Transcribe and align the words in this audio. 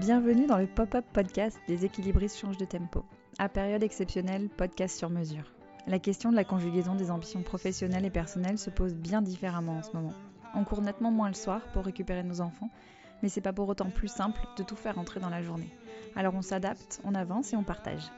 Bienvenue 0.00 0.46
dans 0.46 0.56
le 0.56 0.66
pop-up 0.66 1.04
podcast 1.12 1.60
des 1.68 1.84
équilibristes 1.84 2.38
changent 2.38 2.56
de 2.56 2.64
tempo. 2.64 3.04
À 3.38 3.50
période 3.50 3.82
exceptionnelle, 3.82 4.48
podcast 4.48 4.96
sur 4.96 5.10
mesure. 5.10 5.52
La 5.86 5.98
question 5.98 6.30
de 6.30 6.36
la 6.36 6.44
conjugaison 6.44 6.94
des 6.94 7.10
ambitions 7.10 7.42
professionnelles 7.42 8.06
et 8.06 8.10
personnelles 8.10 8.56
se 8.56 8.70
pose 8.70 8.94
bien 8.94 9.20
différemment 9.20 9.76
en 9.76 9.82
ce 9.82 9.92
moment. 9.92 10.14
On 10.54 10.64
court 10.64 10.80
nettement 10.80 11.10
moins 11.10 11.28
le 11.28 11.34
soir 11.34 11.60
pour 11.74 11.84
récupérer 11.84 12.22
nos 12.22 12.40
enfants, 12.40 12.70
mais 13.22 13.28
c'est 13.28 13.42
pas 13.42 13.52
pour 13.52 13.68
autant 13.68 13.90
plus 13.90 14.08
simple 14.08 14.40
de 14.56 14.62
tout 14.62 14.74
faire 14.74 14.98
entrer 14.98 15.20
dans 15.20 15.28
la 15.28 15.42
journée. 15.42 15.70
Alors 16.16 16.34
on 16.34 16.40
s'adapte, 16.40 17.02
on 17.04 17.14
avance 17.14 17.52
et 17.52 17.56
on 17.56 17.62
partage. 17.62 18.10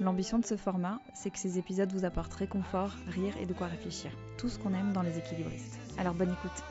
L'ambition 0.00 0.38
de 0.38 0.44
ce 0.44 0.58
format, 0.58 1.00
c'est 1.14 1.30
que 1.30 1.38
ces 1.38 1.58
épisodes 1.58 1.92
vous 1.92 2.04
apportent 2.04 2.34
réconfort, 2.34 2.92
rire 3.08 3.34
et 3.40 3.46
de 3.46 3.54
quoi 3.54 3.68
réfléchir. 3.68 4.10
Tout 4.36 4.50
ce 4.50 4.58
qu'on 4.58 4.74
aime 4.74 4.92
dans 4.92 5.00
les 5.00 5.16
équilibristes. 5.16 5.78
Alors 5.96 6.12
bonne 6.12 6.32
écoute. 6.32 6.62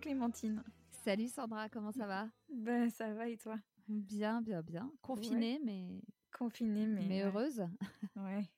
Clémentine. 0.00 0.62
Salut 1.04 1.26
Sandra, 1.26 1.68
comment 1.68 1.90
ça 1.90 2.06
va? 2.06 2.28
Ben 2.48 2.88
ça 2.88 3.12
va 3.12 3.28
et 3.28 3.36
toi? 3.36 3.58
Bien, 3.88 4.40
bien, 4.40 4.62
bien. 4.62 4.88
Confinée, 5.02 5.60
mais 5.64 6.00
Confinée, 6.30 6.86
mais, 6.86 7.06
mais 7.06 7.22
heureuse. 7.24 7.66
Ouais. 8.14 8.48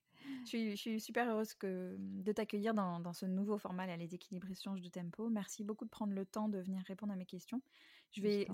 Je 0.43 0.49
suis, 0.49 0.71
je 0.73 0.77
suis 0.77 1.01
super 1.01 1.27
heureuse 1.31 1.55
que, 1.55 1.97
de 1.99 2.33
t'accueillir 2.33 2.75
dans, 2.75 3.01
dans 3.01 3.15
ce 3.15 3.25
nouveau 3.25 3.57
format, 3.57 3.87
là, 3.87 3.97
les 3.97 4.15
équilibres 4.15 4.55
changent 4.55 4.83
de 4.83 4.91
tempo. 4.91 5.31
Merci 5.31 5.65
beaucoup 5.65 5.87
de 5.87 5.91
prendre 5.91 6.13
le 6.13 6.27
temps 6.27 6.51
de 6.51 6.59
venir 6.59 6.83
répondre 6.87 7.15
à 7.15 7.17
mes 7.17 7.25
questions. 7.25 7.63
Je 8.11 8.21
vais 8.21 8.47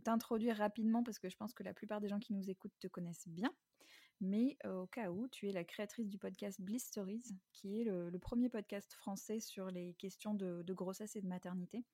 t'introduire 0.00 0.56
rapidement 0.56 1.02
parce 1.02 1.18
que 1.18 1.28
je 1.28 1.36
pense 1.36 1.52
que 1.52 1.62
la 1.62 1.74
plupart 1.74 2.00
des 2.00 2.08
gens 2.08 2.18
qui 2.18 2.32
nous 2.32 2.48
écoutent 2.48 2.78
te 2.80 2.88
connaissent 2.88 3.28
bien. 3.28 3.52
Mais 4.22 4.56
euh, 4.64 4.84
au 4.84 4.86
cas 4.86 5.10
où, 5.10 5.28
tu 5.28 5.50
es 5.50 5.52
la 5.52 5.64
créatrice 5.64 6.08
du 6.08 6.16
podcast 6.16 6.62
Bliss 6.62 6.84
Stories, 6.84 7.36
qui 7.52 7.78
est 7.78 7.84
le, 7.84 8.08
le 8.08 8.18
premier 8.18 8.48
podcast 8.48 8.94
français 8.94 9.38
sur 9.38 9.70
les 9.70 9.92
questions 9.94 10.32
de, 10.32 10.62
de 10.62 10.72
grossesse 10.72 11.14
et 11.16 11.20
de 11.20 11.28
maternité. 11.28 11.84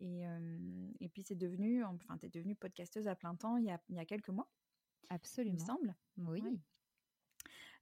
Et, 0.00 0.26
euh, 0.26 0.88
et 1.00 1.08
puis 1.08 1.22
c'est 1.22 1.36
devenu, 1.36 1.84
enfin, 1.84 2.18
tu 2.18 2.26
es 2.26 2.28
devenue 2.28 2.56
podcasteuse 2.56 3.08
à 3.08 3.14
plein 3.14 3.34
temps 3.36 3.56
il 3.56 3.64
y 3.64 3.70
a, 3.70 3.80
il 3.88 3.96
y 3.96 4.00
a 4.00 4.04
quelques 4.04 4.28
mois, 4.30 4.50
il 5.44 5.52
me 5.54 5.58
Absolument. 5.58 5.58
semble. 5.58 5.96
Oui. 6.18 6.42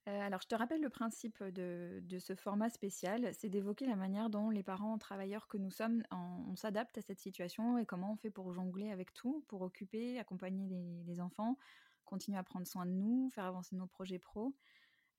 Euh, 0.08 0.20
alors, 0.20 0.40
je 0.42 0.48
te 0.48 0.54
rappelle 0.54 0.80
le 0.80 0.90
principe 0.90 1.42
de, 1.44 2.00
de 2.02 2.18
ce 2.18 2.34
format 2.34 2.70
spécial, 2.70 3.32
c'est 3.34 3.48
d'évoquer 3.48 3.86
la 3.86 3.94
manière 3.94 4.30
dont 4.30 4.50
les 4.50 4.64
parents 4.64 4.98
travailleurs 4.98 5.46
que 5.46 5.56
nous 5.58 5.70
sommes, 5.70 6.02
en- 6.10 6.44
on 6.48 6.56
s'adapte 6.56 6.98
à 6.98 7.02
cette 7.02 7.20
situation 7.20 7.78
et 7.78 7.86
comment 7.86 8.12
on 8.12 8.16
fait 8.16 8.30
pour 8.30 8.52
jongler 8.52 8.90
avec 8.90 9.12
tout, 9.14 9.44
pour 9.48 9.62
occuper, 9.62 10.18
accompagner 10.18 10.68
les, 10.68 11.04
les 11.04 11.20
enfants, 11.20 11.56
continuer 12.04 12.36
à 12.38 12.42
prendre 12.42 12.66
soin 12.66 12.84
de 12.84 12.90
nous, 12.90 13.30
faire 13.30 13.44
avancer 13.44 13.76
nos 13.76 13.86
projets 13.86 14.18
pro. 14.18 14.56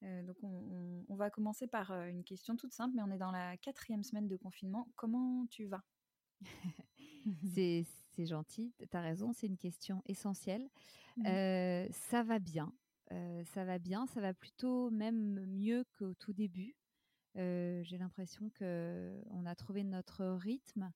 Euh, 0.04 0.24
donc, 0.24 0.38
on, 0.44 0.50
on- 0.50 1.06
on 1.10 1.16
va 1.16 1.30
commencer 1.30 1.68
par 1.68 1.92
euh, 1.92 2.08
une 2.08 2.24
question 2.26 2.58
toute 2.58 2.74
simple, 2.74 2.96
mais 2.96 3.04
on 3.04 3.12
est 3.12 3.18
dans 3.18 3.32
la 3.32 3.58
quatrième 3.58 4.04
semaine 4.04 4.28
de 4.28 4.38
confinement. 4.38 4.90
Comment 4.98 5.46
tu 5.48 5.66
vas? 5.68 5.84
C'est 8.16 8.26
gentil, 8.26 8.74
tu 8.80 8.98
as 8.98 9.02
raison, 9.02 9.34
c'est 9.34 9.48
une 9.48 9.58
question 9.58 10.02
essentielle. 10.06 10.70
Mhm. 11.18 11.26
Euh, 11.28 11.88
ça 11.92 12.24
va 12.24 12.40
bien. 12.40 12.74
Euh, 13.12 13.44
ça 13.46 13.66
va 13.66 13.80
bien, 13.80 14.06
ça 14.08 14.22
va 14.22 14.34
plutôt 14.34 14.90
même 14.92 15.46
mieux 15.46 15.84
qu'au 15.98 16.14
tout 16.14 16.34
début. 16.34 16.76
Euh, 17.38 17.82
J'ai 17.84 17.98
l'impression 17.98 18.50
que 18.52 19.22
on 19.32 19.46
a 19.46 19.56
trouvé 19.56 19.84
notre 19.84 20.26
rythme 20.26 20.92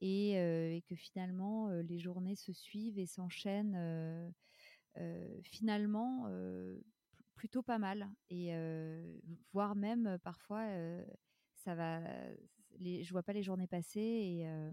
et, 0.00 0.32
et 0.32 0.82
que 0.88 0.94
finalement 0.96 1.70
les 1.70 1.98
journées 1.98 2.36
se 2.36 2.52
suivent 2.52 2.98
et 2.98 3.06
s'enchaînent 3.06 4.32
finalement 5.42 6.24
pl- 6.24 6.82
plutôt 7.34 7.62
pas 7.62 7.78
mal 7.78 8.08
et 8.30 8.52
voire 9.52 9.74
même 9.76 10.18
parfois 10.22 10.66
ça 11.54 11.74
va 11.74 12.00
les, 12.78 13.04
je 13.04 13.12
vois 13.12 13.22
pas 13.22 13.32
les 13.32 13.42
journées 13.42 13.66
passer 13.66 14.00
et 14.00 14.48
euh, 14.48 14.70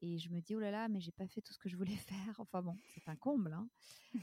et 0.00 0.18
je 0.18 0.30
me 0.30 0.40
dis 0.40 0.54
oh 0.54 0.60
là 0.60 0.70
là 0.70 0.88
mais 0.88 1.00
j'ai 1.00 1.10
pas 1.12 1.26
fait 1.26 1.40
tout 1.40 1.52
ce 1.52 1.58
que 1.58 1.68
je 1.68 1.76
voulais 1.76 1.96
faire 2.32 2.34
enfin 2.38 2.62
bon 2.62 2.76
c'est 2.94 3.08
un 3.08 3.16
comble 3.16 3.52
hein. 3.52 3.68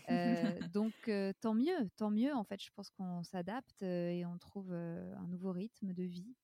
Euh, 0.10 0.60
donc 0.74 0.94
euh, 1.08 1.34
tant 1.42 1.54
mieux 1.54 1.90
tant 1.98 2.12
mieux 2.12 2.34
en 2.34 2.44
fait 2.44 2.62
je 2.64 2.72
pense 2.72 2.90
qu'on 2.92 3.24
s'adapte 3.24 3.82
et 3.84 4.26
on 4.26 4.38
trouve 4.38 4.72
un 4.74 5.28
nouveau 5.28 5.52
rythme 5.52 5.94
de 5.94 6.04
vie. 6.04 6.36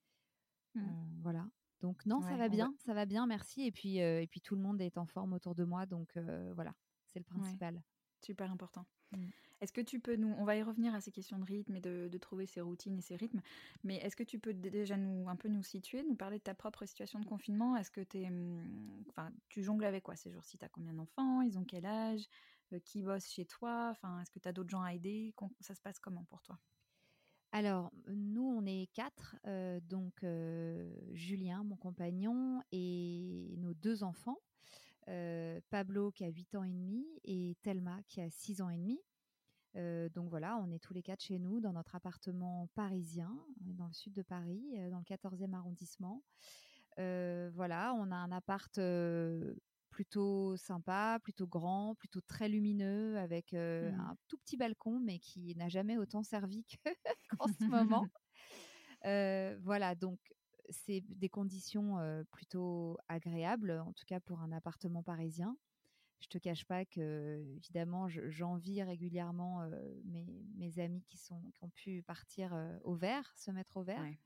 Euh, 0.77 0.81
voilà 1.21 1.49
donc 1.81 2.05
non 2.05 2.21
ça 2.21 2.37
va 2.37 2.47
bien 2.47 2.73
ça 2.85 2.93
va 2.93 3.05
bien 3.05 3.25
merci 3.27 3.63
et 3.63 3.71
puis 3.71 3.97
et 3.97 4.27
puis 4.27 4.41
tout 4.41 4.55
le 4.55 4.61
monde 4.61 4.79
est 4.81 4.97
en 4.97 5.05
forme 5.05 5.33
autour 5.33 5.55
de 5.55 5.63
moi 5.63 5.85
donc 5.85 6.17
voilà 6.55 6.75
c'est 7.09 7.19
le 7.19 7.25
Ouais. 7.25 7.39
principal 7.41 7.81
Super 8.23 8.51
important. 8.51 8.85
Mm. 9.11 9.29
Est-ce 9.61 9.71
que 9.71 9.81
tu 9.81 9.99
peux 9.99 10.15
nous, 10.15 10.33
on 10.39 10.43
va 10.43 10.55
y 10.55 10.63
revenir 10.63 10.93
à 10.95 11.01
ces 11.01 11.11
questions 11.11 11.37
de 11.37 11.45
rythme 11.45 11.75
et 11.75 11.81
de, 11.81 12.09
trouver 12.17 12.47
ses 12.47 12.61
routines 12.61 12.97
et 12.97 13.01
ses 13.01 13.15
rythmes, 13.15 13.41
mais 13.83 13.97
est-ce 13.97 14.15
que 14.15 14.23
tu 14.23 14.39
peux 14.39 14.53
dé- 14.53 14.71
déjà 14.71 14.97
nous 14.97 15.29
un 15.29 15.35
peu 15.35 15.49
nous 15.49 15.63
situer, 15.63 16.03
nous 16.03 16.15
parler 16.15 16.39
de 16.39 16.43
ta 16.43 16.55
propre 16.55 16.85
situation 16.85 17.19
de 17.19 17.25
confinement? 17.25 17.75
Est-ce 17.77 17.91
que 17.91 18.01
t'es, 18.01 18.27
hum, 18.27 19.03
enfin, 19.09 19.31
tu 19.49 19.61
jongles 19.63 19.85
avec 19.85 20.03
quoi 20.03 20.15
ces 20.15 20.31
jours-ci? 20.31 20.57
T'as 20.57 20.69
combien 20.69 20.93
d'enfants? 20.93 21.41
Ils 21.41 21.57
ont 21.59 21.63
quel 21.63 21.85
âge? 21.85 22.27
Euh, 22.73 22.79
Qui 22.79 23.03
bosse 23.03 23.27
chez 23.29 23.45
toi? 23.45 23.89
Enfin, 23.91 24.19
est-ce 24.21 24.31
que 24.31 24.39
tu 24.39 24.47
as 24.47 24.53
d'autres 24.53 24.69
gens 24.69 24.81
à 24.81 24.93
aider? 24.93 25.33
Ça 25.59 25.75
se 25.75 25.81
passe 25.81 25.99
comment 25.99 26.23
pour 26.25 26.41
toi? 26.41 26.59
Alors, 27.51 27.91
nous, 28.07 28.43
on 28.43 28.65
est 28.65 28.87
quatre, 28.93 29.35
euh, 29.45 29.79
donc 29.81 30.23
euh, 30.23 30.89
Julien, 31.13 31.63
mon 31.65 31.75
compagnon, 31.75 32.61
et 32.71 33.55
nos 33.57 33.73
deux 33.73 34.03
enfants, 34.03 34.37
Pablo 35.69 36.11
qui 36.11 36.23
a 36.23 36.29
8 36.29 36.55
ans 36.55 36.63
et 36.63 36.71
demi 36.71 37.05
et 37.25 37.57
Thelma 37.61 37.99
qui 38.07 38.21
a 38.21 38.29
6 38.29 38.61
ans 38.61 38.69
et 38.69 38.77
demi. 38.77 39.01
Euh, 39.77 40.09
donc 40.09 40.29
voilà, 40.29 40.57
on 40.57 40.69
est 40.71 40.79
tous 40.79 40.93
les 40.93 41.01
quatre 41.03 41.21
chez 41.23 41.39
nous 41.39 41.61
dans 41.61 41.73
notre 41.73 41.95
appartement 41.95 42.67
parisien, 42.75 43.37
dans 43.61 43.87
le 43.87 43.93
sud 43.93 44.13
de 44.13 44.21
Paris, 44.21 44.75
dans 44.89 44.97
le 44.99 45.03
14e 45.05 45.53
arrondissement. 45.53 46.23
Euh, 46.99 47.51
voilà, 47.53 47.93
on 47.95 48.11
a 48.11 48.15
un 48.15 48.31
appart 48.31 48.77
euh, 48.79 49.55
plutôt 49.89 50.57
sympa, 50.57 51.19
plutôt 51.23 51.47
grand, 51.47 51.95
plutôt 51.95 52.21
très 52.21 52.49
lumineux, 52.49 53.17
avec 53.17 53.53
Mhm. 53.79 53.91
un 53.99 54.15
tout 54.27 54.37
petit 54.37 54.57
balcon, 54.57 54.99
mais 54.99 55.19
qui 55.19 55.55
n'a 55.55 55.69
jamais 55.69 55.97
autant 55.97 56.23
servi 56.23 56.65
que- 56.65 56.75
qu'en 57.39 57.47
ce 57.47 57.71
moment. 57.71 58.09
Voilà, 59.03 59.95
donc 59.95 60.19
c'est 60.69 61.01
des 61.01 61.29
conditions 61.29 61.97
plutôt 62.31 62.97
agréables, 63.07 63.71
en 63.71 63.93
tout 63.93 64.05
cas 64.05 64.19
pour 64.19 64.41
un 64.41 64.51
appartement 64.51 65.03
parisien. 65.03 65.57
Je 66.21 66.27
te 66.27 66.37
cache 66.37 66.65
pas 66.65 66.85
que, 66.85 67.43
évidemment, 67.57 68.07
je- 68.07 68.29
j'envie 68.29 68.81
régulièrement 68.83 69.61
euh, 69.63 69.69
mes, 70.05 70.25
mes 70.55 70.79
amis 70.79 71.03
qui, 71.03 71.17
sont, 71.17 71.41
qui 71.53 71.63
ont 71.63 71.69
pu 71.69 72.03
partir 72.03 72.53
euh, 72.53 72.77
au 72.83 72.93
vert, 72.95 73.33
se 73.35 73.51
mettre 73.51 73.77
au 73.77 73.83
vert. 73.83 73.99
Ouais. 74.01 74.17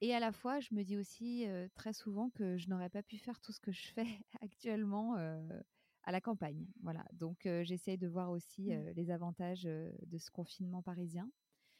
Et 0.00 0.14
à 0.14 0.20
la 0.20 0.32
fois, 0.32 0.58
je 0.60 0.74
me 0.74 0.82
dis 0.82 0.96
aussi 0.96 1.46
euh, 1.46 1.68
très 1.74 1.92
souvent 1.92 2.30
que 2.30 2.56
je 2.56 2.68
n'aurais 2.68 2.88
pas 2.90 3.02
pu 3.02 3.18
faire 3.18 3.40
tout 3.40 3.52
ce 3.52 3.60
que 3.60 3.70
je 3.72 3.86
fais 3.88 4.06
actuellement 4.40 5.14
à 6.04 6.10
la 6.12 6.20
campagne. 6.20 6.66
Voilà. 6.82 7.04
Donc, 7.12 7.42
j'essaye 7.62 7.98
de 7.98 8.08
voir 8.08 8.30
aussi 8.30 8.70
Mm. 8.70 8.72
euh, 8.72 8.92
les 8.94 9.10
avantages 9.10 9.62
de 9.64 10.18
ce 10.18 10.30
confinement 10.30 10.82
parisien. 10.82 11.30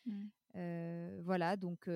Mm. 0.07 0.27
Euh, 0.57 1.21
voilà. 1.25 1.57
Donc, 1.57 1.89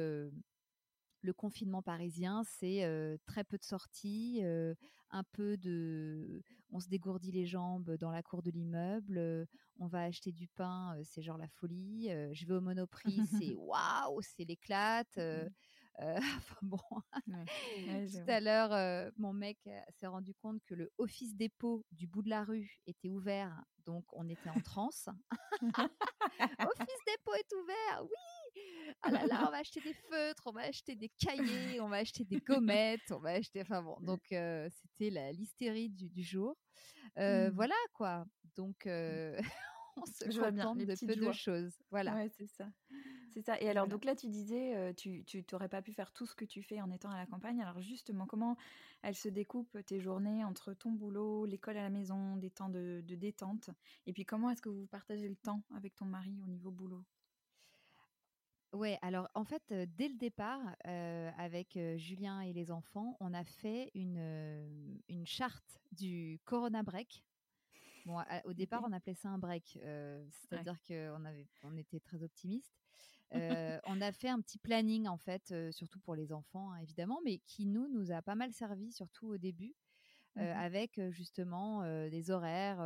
le 1.26 1.34
confinement 1.34 1.82
parisien, 1.82 2.42
c'est 2.44 2.84
euh, 2.84 3.18
très 3.26 3.44
peu 3.44 3.58
de 3.58 3.64
sorties, 3.64 4.40
euh, 4.42 4.74
un 5.10 5.24
peu 5.24 5.56
de. 5.56 6.42
On 6.70 6.80
se 6.80 6.88
dégourdit 6.88 7.32
les 7.32 7.46
jambes 7.46 7.96
dans 7.96 8.10
la 8.10 8.22
cour 8.22 8.42
de 8.42 8.50
l'immeuble, 8.50 9.18
euh, 9.18 9.44
on 9.78 9.86
va 9.86 10.04
acheter 10.04 10.32
du 10.32 10.48
pain, 10.48 10.96
c'est 11.04 11.22
genre 11.22 11.36
la 11.36 11.48
folie. 11.48 12.08
je 12.32 12.46
vais 12.46 12.54
au 12.54 12.60
Monoprix, 12.60 13.20
c'est 13.38 13.54
waouh, 13.58 14.20
c'est 14.22 14.44
l'éclate. 14.44 15.18
enfin 15.98 16.58
bon, 16.62 16.78
Ouais. 17.26 17.44
Ouais, 17.88 18.06
je 18.06 18.18
tout 18.18 18.30
à 18.30 18.40
l'heure, 18.40 19.12
mon 19.16 19.32
mec 19.32 19.58
s'est 19.98 20.06
rendu 20.06 20.34
compte 20.34 20.62
que 20.64 20.74
le 20.74 20.90
office 20.98 21.34
dépôt 21.34 21.84
du 21.90 22.06
bout 22.06 22.22
de 22.22 22.30
la 22.30 22.44
rue 22.44 22.80
était 22.86 23.08
ouvert, 23.08 23.64
donc 23.84 24.04
on 24.12 24.28
était 24.28 24.50
en 24.50 24.60
transe. 24.60 25.08
office 25.62 27.00
dépôt 27.06 27.34
est 27.34 27.52
ouvert, 27.54 28.02
oui. 28.02 28.35
Ah 29.02 29.10
là 29.10 29.26
là, 29.26 29.44
on 29.46 29.50
va 29.50 29.58
acheter 29.58 29.80
des 29.80 29.92
feutres, 30.10 30.42
on 30.46 30.52
va 30.52 30.62
acheter 30.62 30.96
des 30.96 31.10
cahiers, 31.10 31.80
on 31.80 31.88
va 31.88 31.98
acheter 31.98 32.24
des 32.24 32.40
gommettes, 32.46 33.10
on 33.10 33.18
va 33.18 33.30
acheter. 33.30 33.60
Enfin 33.60 33.82
bon, 33.82 33.96
donc 34.00 34.22
euh, 34.32 34.68
c'était 34.70 35.10
la 35.10 35.32
l'hystérie 35.32 35.90
du, 35.90 36.08
du 36.08 36.22
jour. 36.22 36.56
Euh, 37.18 37.50
Mm. 37.50 37.54
Voilà 37.54 37.74
quoi. 37.94 38.26
Donc 38.56 38.86
euh, 38.86 39.38
on 39.96 40.04
se 40.06 40.30
Je 40.30 40.50
bien, 40.50 40.74
de 40.74 41.06
peu 41.06 41.16
de 41.16 41.32
choses. 41.32 41.74
Voilà. 41.90 42.14
Ouais, 42.14 42.28
c'est 42.30 42.46
ça. 42.46 42.68
C'est 43.32 43.42
ça. 43.42 43.60
Et 43.60 43.68
alors, 43.68 43.84
Voilà. 43.84 43.90
donc 43.90 44.04
là, 44.04 44.16
tu 44.16 44.28
disais, 44.28 44.94
tu, 44.94 45.24
tu 45.24 45.44
t'aurais 45.44 45.68
pas 45.68 45.82
pu 45.82 45.92
faire 45.92 46.12
tout 46.12 46.26
ce 46.26 46.34
que 46.34 46.44
tu 46.44 46.62
fais 46.62 46.80
en 46.80 46.90
étant 46.90 47.10
à 47.10 47.16
la 47.16 47.26
campagne. 47.26 47.60
Alors 47.60 47.80
justement, 47.80 48.26
comment 48.26 48.56
elles 49.02 49.14
se 49.14 49.28
découpent 49.28 49.78
tes 49.84 50.00
journées 50.00 50.44
entre 50.44 50.72
ton 50.74 50.90
boulot, 50.90 51.44
l'école 51.44 51.76
à 51.76 51.82
la 51.82 51.90
maison, 51.90 52.36
des 52.36 52.50
temps 52.50 52.70
de, 52.70 53.02
de 53.04 53.14
détente 53.14 53.70
Et 54.06 54.12
puis, 54.12 54.24
comment 54.24 54.50
est-ce 54.50 54.62
que 54.62 54.70
vous 54.70 54.86
partagez 54.86 55.28
le 55.28 55.36
temps 55.36 55.62
avec 55.74 55.94
ton 55.94 56.06
mari 56.06 56.40
au 56.42 56.46
niveau 56.48 56.70
boulot? 56.70 57.04
Ouais, 58.72 58.98
alors 59.00 59.28
en 59.34 59.44
fait, 59.44 59.62
euh, 59.72 59.86
dès 59.88 60.08
le 60.08 60.16
départ, 60.16 60.60
euh, 60.86 61.30
avec 61.38 61.76
euh, 61.76 61.96
Julien 61.96 62.40
et 62.42 62.52
les 62.52 62.70
enfants, 62.70 63.16
on 63.20 63.32
a 63.32 63.44
fait 63.44 63.90
une, 63.94 65.00
une 65.08 65.26
charte 65.26 65.78
du 65.92 66.40
Corona 66.44 66.82
Break. 66.82 67.24
Bon, 68.04 68.18
à- 68.18 68.44
au 68.46 68.52
départ, 68.54 68.82
on 68.86 68.92
appelait 68.92 69.14
ça 69.14 69.30
un 69.30 69.38
break, 69.38 69.78
c'est-à-dire 70.30 70.76
qu'on 70.86 71.24
avait, 71.24 71.48
on 71.62 71.76
était 71.76 72.00
très 72.00 72.22
optimiste. 72.22 72.78
On 73.84 74.00
a 74.00 74.12
fait 74.12 74.28
un 74.28 74.40
petit 74.40 74.58
planning 74.58 75.08
en 75.08 75.18
fait, 75.18 75.52
surtout 75.72 76.00
pour 76.00 76.14
les 76.14 76.32
enfants 76.32 76.72
hein, 76.72 76.78
évidemment, 76.78 77.20
mais 77.24 77.38
qui 77.40 77.66
nous 77.66 77.88
nous 77.88 78.12
a 78.12 78.22
pas 78.22 78.36
mal 78.36 78.52
servi, 78.52 78.92
surtout 78.92 79.28
au 79.28 79.38
début. 79.38 79.74
mmh 80.36 80.42
avec 80.54 81.00
justement 81.10 81.82
des 82.08 82.30
horaires, 82.30 82.80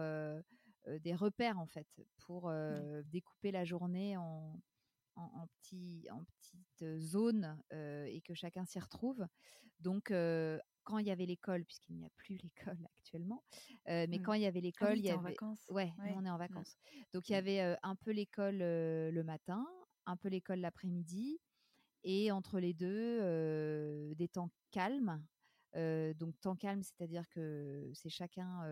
des 0.86 1.14
repères 1.14 1.58
en 1.58 1.66
fait, 1.66 1.88
pour 2.18 2.50
découper 3.04 3.50
la 3.52 3.64
journée 3.64 4.16
en, 4.16 4.60
en, 5.34 5.46
petits, 5.46 6.06
en 6.10 6.24
petites 6.24 6.98
zones 6.98 7.60
et 7.72 8.22
que 8.24 8.34
chacun 8.34 8.64
s'y 8.64 8.78
retrouve. 8.78 9.26
Donc, 9.80 10.12
quand 10.84 10.98
il 10.98 11.06
y 11.06 11.10
avait 11.10 11.26
l'école, 11.26 11.64
puisqu'il 11.64 11.96
n'y 11.96 12.04
a 12.04 12.10
plus 12.16 12.36
l'école 12.42 12.78
actuellement, 12.98 13.44
mais 13.86 14.06
mmh. 14.06 14.22
quand 14.22 14.32
il 14.34 14.42
y 14.42 14.46
avait 14.46 14.60
ah 14.60 14.62
l'école, 14.62 14.98
il 14.98 15.04
y 15.04 15.10
avait. 15.10 15.18
En 15.18 15.22
vacances. 15.22 15.64
Ouais, 15.70 15.92
on 16.16 16.24
est 16.24 16.30
en 16.30 16.36
mmh. 16.36 16.38
vacances. 16.38 16.76
Donc 17.12 17.28
il 17.28 17.32
y 17.32 17.36
avait 17.36 17.76
un 17.82 17.96
peu 17.96 18.10
l'école 18.10 18.58
le 18.58 19.22
matin, 19.24 19.66
un 20.06 20.16
peu 20.16 20.28
l'école 20.28 20.60
l'après-midi, 20.60 21.40
et 22.04 22.30
entre 22.32 22.60
les 22.60 22.74
deux, 22.74 24.14
des 24.14 24.28
temps 24.28 24.50
calmes. 24.70 25.22
donc 25.74 26.40
temps 26.40 26.56
calme, 26.56 26.82
c'est-à-dire 26.82 27.28
que 27.28 27.90
c'est 27.94 28.10
chacun 28.10 28.62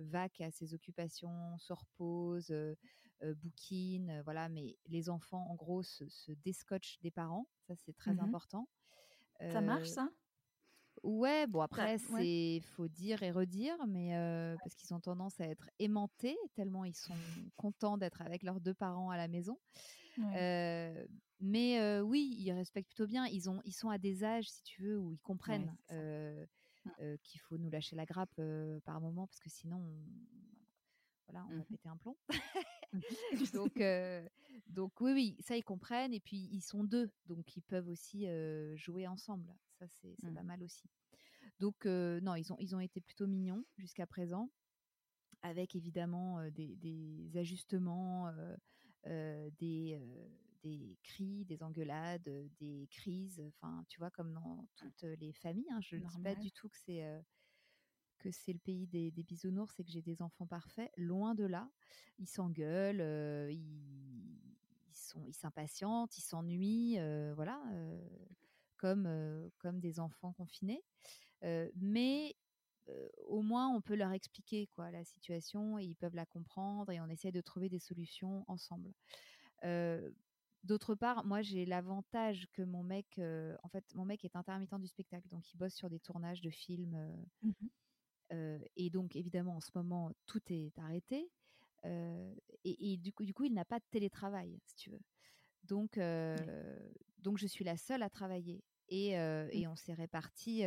vaque 0.00 0.40
à 0.40 0.50
ses 0.50 0.74
occupations, 0.74 1.58
se 1.58 1.72
repose, 1.72 2.54
bouquine, 3.36 4.22
voilà. 4.24 4.48
Mais 4.48 4.76
les 4.88 5.10
enfants, 5.10 5.46
en 5.50 5.54
gros, 5.54 5.82
se, 5.82 6.08
se 6.08 6.32
déscotchent 6.32 6.98
des 7.02 7.10
parents. 7.10 7.46
Ça, 7.66 7.74
c'est 7.76 7.94
très 7.96 8.14
mmh 8.14 8.20
important. 8.20 8.68
Ça 9.40 9.60
marche, 9.60 9.88
ça? 9.88 10.10
Ouais, 11.02 11.46
bon 11.46 11.62
après 11.62 11.96
c'est 11.96 12.60
faut 12.74 12.88
dire 12.88 13.22
et 13.22 13.30
redire, 13.30 13.74
mais 13.86 14.10
parce 14.62 14.74
qu'ils 14.74 14.92
ont 14.92 15.00
tendance 15.00 15.40
à 15.40 15.46
être 15.46 15.70
aimantés 15.78 16.36
tellement 16.54 16.84
ils 16.84 16.94
sont 16.94 17.14
contents 17.56 17.96
d'être 17.96 18.20
avec 18.20 18.42
leurs 18.42 18.60
deux 18.60 18.74
parents 18.74 19.08
à 19.08 19.16
la 19.16 19.28
maison. 19.28 19.58
mais 20.18 22.00
oui, 22.02 22.36
ils 22.38 22.52
respectent 22.52 22.88
plutôt 22.88 23.06
bien. 23.06 23.26
Ils 23.26 23.48
ont 23.48 23.62
ils 23.64 23.72
sont 23.72 23.88
à 23.88 23.96
des 23.96 24.24
âges, 24.24 24.50
si 24.50 24.62
tu 24.62 24.82
veux, 24.82 24.98
où 24.98 25.12
ils 25.12 25.20
comprennent 25.20 25.74
mmh. 25.90 27.16
qu'il 27.22 27.40
faut 27.40 27.56
nous 27.56 27.70
lâcher 27.70 27.96
la 27.96 28.04
grappe 28.04 28.38
par 28.84 29.00
moment 29.00 29.26
parce 29.26 29.40
que 29.40 29.48
sinon 29.48 29.82
voilà, 31.30 31.46
on 31.50 31.56
va 31.56 31.60
mmh 31.60 31.64
péter 31.64 31.88
un 31.88 31.96
plomb. 31.96 32.16
Mmh 32.92 33.00
donc, 33.54 33.82
donc 34.66 35.00
oui, 35.00 35.12
oui, 35.12 35.36
ça 35.40 35.56
ils 35.56 35.64
comprennent 35.64 36.12
et 36.12 36.20
puis 36.20 36.48
ils 36.52 36.62
sont 36.62 36.84
deux, 36.84 37.10
donc 37.26 37.56
ils 37.56 37.62
peuvent 37.62 37.88
aussi 37.88 38.26
jouer 38.76 39.06
ensemble. 39.06 39.54
Ça 39.78 39.86
c'est 39.88 40.16
pas 40.34 40.42
mal 40.42 40.62
aussi. 40.62 40.88
Donc 41.58 41.84
non, 41.86 42.34
ils 42.34 42.52
ont 42.52 42.56
ils 42.58 42.74
ont 42.74 42.80
été 42.80 43.00
plutôt 43.00 43.26
mignons 43.26 43.64
jusqu'à 43.78 44.06
présent, 44.06 44.50
avec 45.42 45.74
évidemment 45.74 46.42
des, 46.50 46.76
des, 46.76 47.36
ajustements, 47.36 48.32
des 49.04 50.00
des 50.62 50.98
cris, 51.02 51.44
des 51.46 51.62
engueulades, 51.62 52.28
des 52.58 52.86
crises, 52.90 53.42
enfin, 53.48 53.84
tu 53.88 53.98
vois, 53.98 54.10
comme 54.10 54.32
dans 54.34 54.68
toutes 54.76 55.02
les 55.02 55.32
familles. 55.32 55.70
Hein. 55.70 55.80
Je 55.80 55.96
ne 55.96 56.06
dis 56.06 56.20
pas 56.22 56.34
du 56.34 56.52
tout 56.52 56.68
que 56.68 56.76
c'est 56.76 57.02
que 58.20 58.30
c'est 58.30 58.52
le 58.52 58.58
pays 58.58 58.86
des, 58.86 59.10
bisounours 59.10 59.78
et 59.80 59.84
que 59.84 59.90
j'ai 59.90 60.02
des 60.02 60.22
enfants 60.22 60.46
parfaits. 60.46 60.92
Loin 60.96 61.34
de 61.34 61.44
là, 61.44 61.68
ils 62.18 62.28
s'engueulent, 62.28 63.00
euh, 63.00 63.50
ils, 63.50 64.94
sont, 64.94 65.24
ils 65.26 65.34
s'impatientent, 65.34 66.16
ils 66.16 66.22
s'ennuient, 66.22 66.98
euh, 66.98 67.32
voilà, 67.34 67.60
euh, 67.72 69.48
comme 69.56 69.80
des 69.80 69.98
enfants 69.98 70.32
confinés. 70.32 70.82
mais 71.76 72.36
au 73.28 73.42
moins, 73.42 73.68
on 73.68 73.80
peut 73.80 73.94
leur 73.94 74.10
expliquer 74.12 74.66
quoi 74.74 74.90
la 74.90 75.04
situation 75.04 75.78
et 75.78 75.84
ils 75.84 75.94
peuvent 75.94 76.16
la 76.16 76.26
comprendre 76.26 76.90
et 76.90 77.00
on 77.00 77.08
essaie 77.08 77.30
de 77.30 77.40
trouver 77.40 77.68
des 77.68 77.78
solutions 77.78 78.44
ensemble. 78.48 78.92
D'autre 80.64 80.94
part, 80.94 81.24
moi 81.24 81.40
j'ai 81.40 81.64
l'avantage 81.64 82.46
que 82.52 82.62
mon 82.62 82.82
mec, 82.82 83.20
en 83.62 83.68
fait, 83.68 83.84
mon 83.94 84.04
mec 84.04 84.24
est 84.24 84.34
intermittent 84.34 84.74
du 84.80 84.88
spectacle, 84.88 85.28
donc 85.28 85.52
il 85.52 85.56
bosse 85.56 85.74
sur 85.74 85.88
des 85.88 86.00
tournages 86.00 86.40
de 86.40 86.50
films. 86.50 86.98
Mmh 87.42 87.52
et 88.30 88.90
donc, 88.90 89.16
évidemment, 89.16 89.56
en 89.56 89.60
ce 89.60 89.70
moment, 89.74 90.12
tout 90.26 90.40
est 90.50 90.78
arrêté. 90.78 91.30
Et, 92.64 92.96
du, 92.98 93.12
coup, 93.12 93.24
du 93.24 93.34
coup, 93.34 93.44
il 93.44 93.54
n'a 93.54 93.64
pas 93.64 93.78
de 93.78 93.84
télétravail, 93.90 94.58
si 94.64 94.74
tu 94.76 94.90
veux. 94.90 95.00
Donc, 95.64 95.98
donc 97.18 97.38
je 97.38 97.46
suis 97.46 97.64
la 97.64 97.76
seule 97.76 98.02
à 98.02 98.10
travailler. 98.10 98.62
Et, 98.88 99.16
mmh. 99.16 99.48
et 99.52 99.66
on 99.66 99.76
s'est 99.76 99.94
réparti 99.94 100.62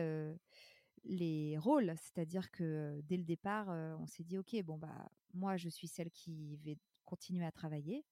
les 1.04 1.58
rôles, 1.58 1.94
c'est-à-dire 1.98 2.50
que 2.52 3.02
dès 3.04 3.18
le 3.18 3.24
départ, 3.24 3.70
on 4.00 4.08
s'est 4.08 4.24
dit, 4.24 4.38
OK, 4.38 4.56
bon, 4.64 4.78
bah, 4.78 5.10
moi, 5.34 5.58
je 5.58 5.70
suis 5.70 5.88
celle 5.88 6.12
qui 6.12 6.58
va 6.58 6.72
continuer 7.06 7.46
à 7.46 7.52
travailler. 7.52 8.06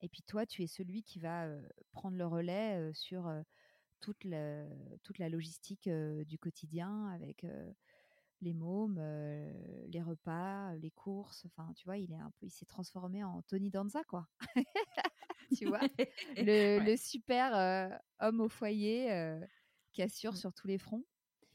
Et 0.00 0.08
puis 0.08 0.22
toi, 0.22 0.46
tu 0.46 0.62
es 0.62 0.66
celui 0.66 1.02
qui 1.02 1.20
va 1.20 1.48
prendre 1.92 2.16
le 2.16 2.26
relais 2.26 2.92
sur 2.92 3.30
toute, 4.00 4.24
la, 4.24 4.66
toute 5.04 5.18
la 5.18 5.28
logistique 5.28 5.88
du 5.88 6.38
quotidien 6.38 7.08
avec 7.08 7.46
les 8.42 8.52
mômes, 8.52 9.00
les 9.88 10.02
repas, 10.02 10.74
les 10.76 10.90
courses. 10.90 11.46
Enfin, 11.46 11.72
tu 11.74 11.84
vois, 11.84 11.96
il 11.96 12.12
est 12.12 12.18
un 12.18 12.30
peu, 12.38 12.46
il 12.46 12.50
s'est 12.50 12.66
transformé 12.66 13.24
en 13.24 13.42
Tony 13.42 13.70
Danza, 13.70 14.02
quoi. 14.04 14.28
tu 15.56 15.66
vois, 15.66 15.80
le, 16.36 16.96
super 16.96 18.00
homme 18.20 18.40
au 18.40 18.48
foyer 18.48 19.38
qui 19.92 20.02
assure 20.02 20.32
mmh. 20.32 20.36
sur 20.36 20.52
tous 20.52 20.66
les 20.66 20.78
fronts. 20.78 21.04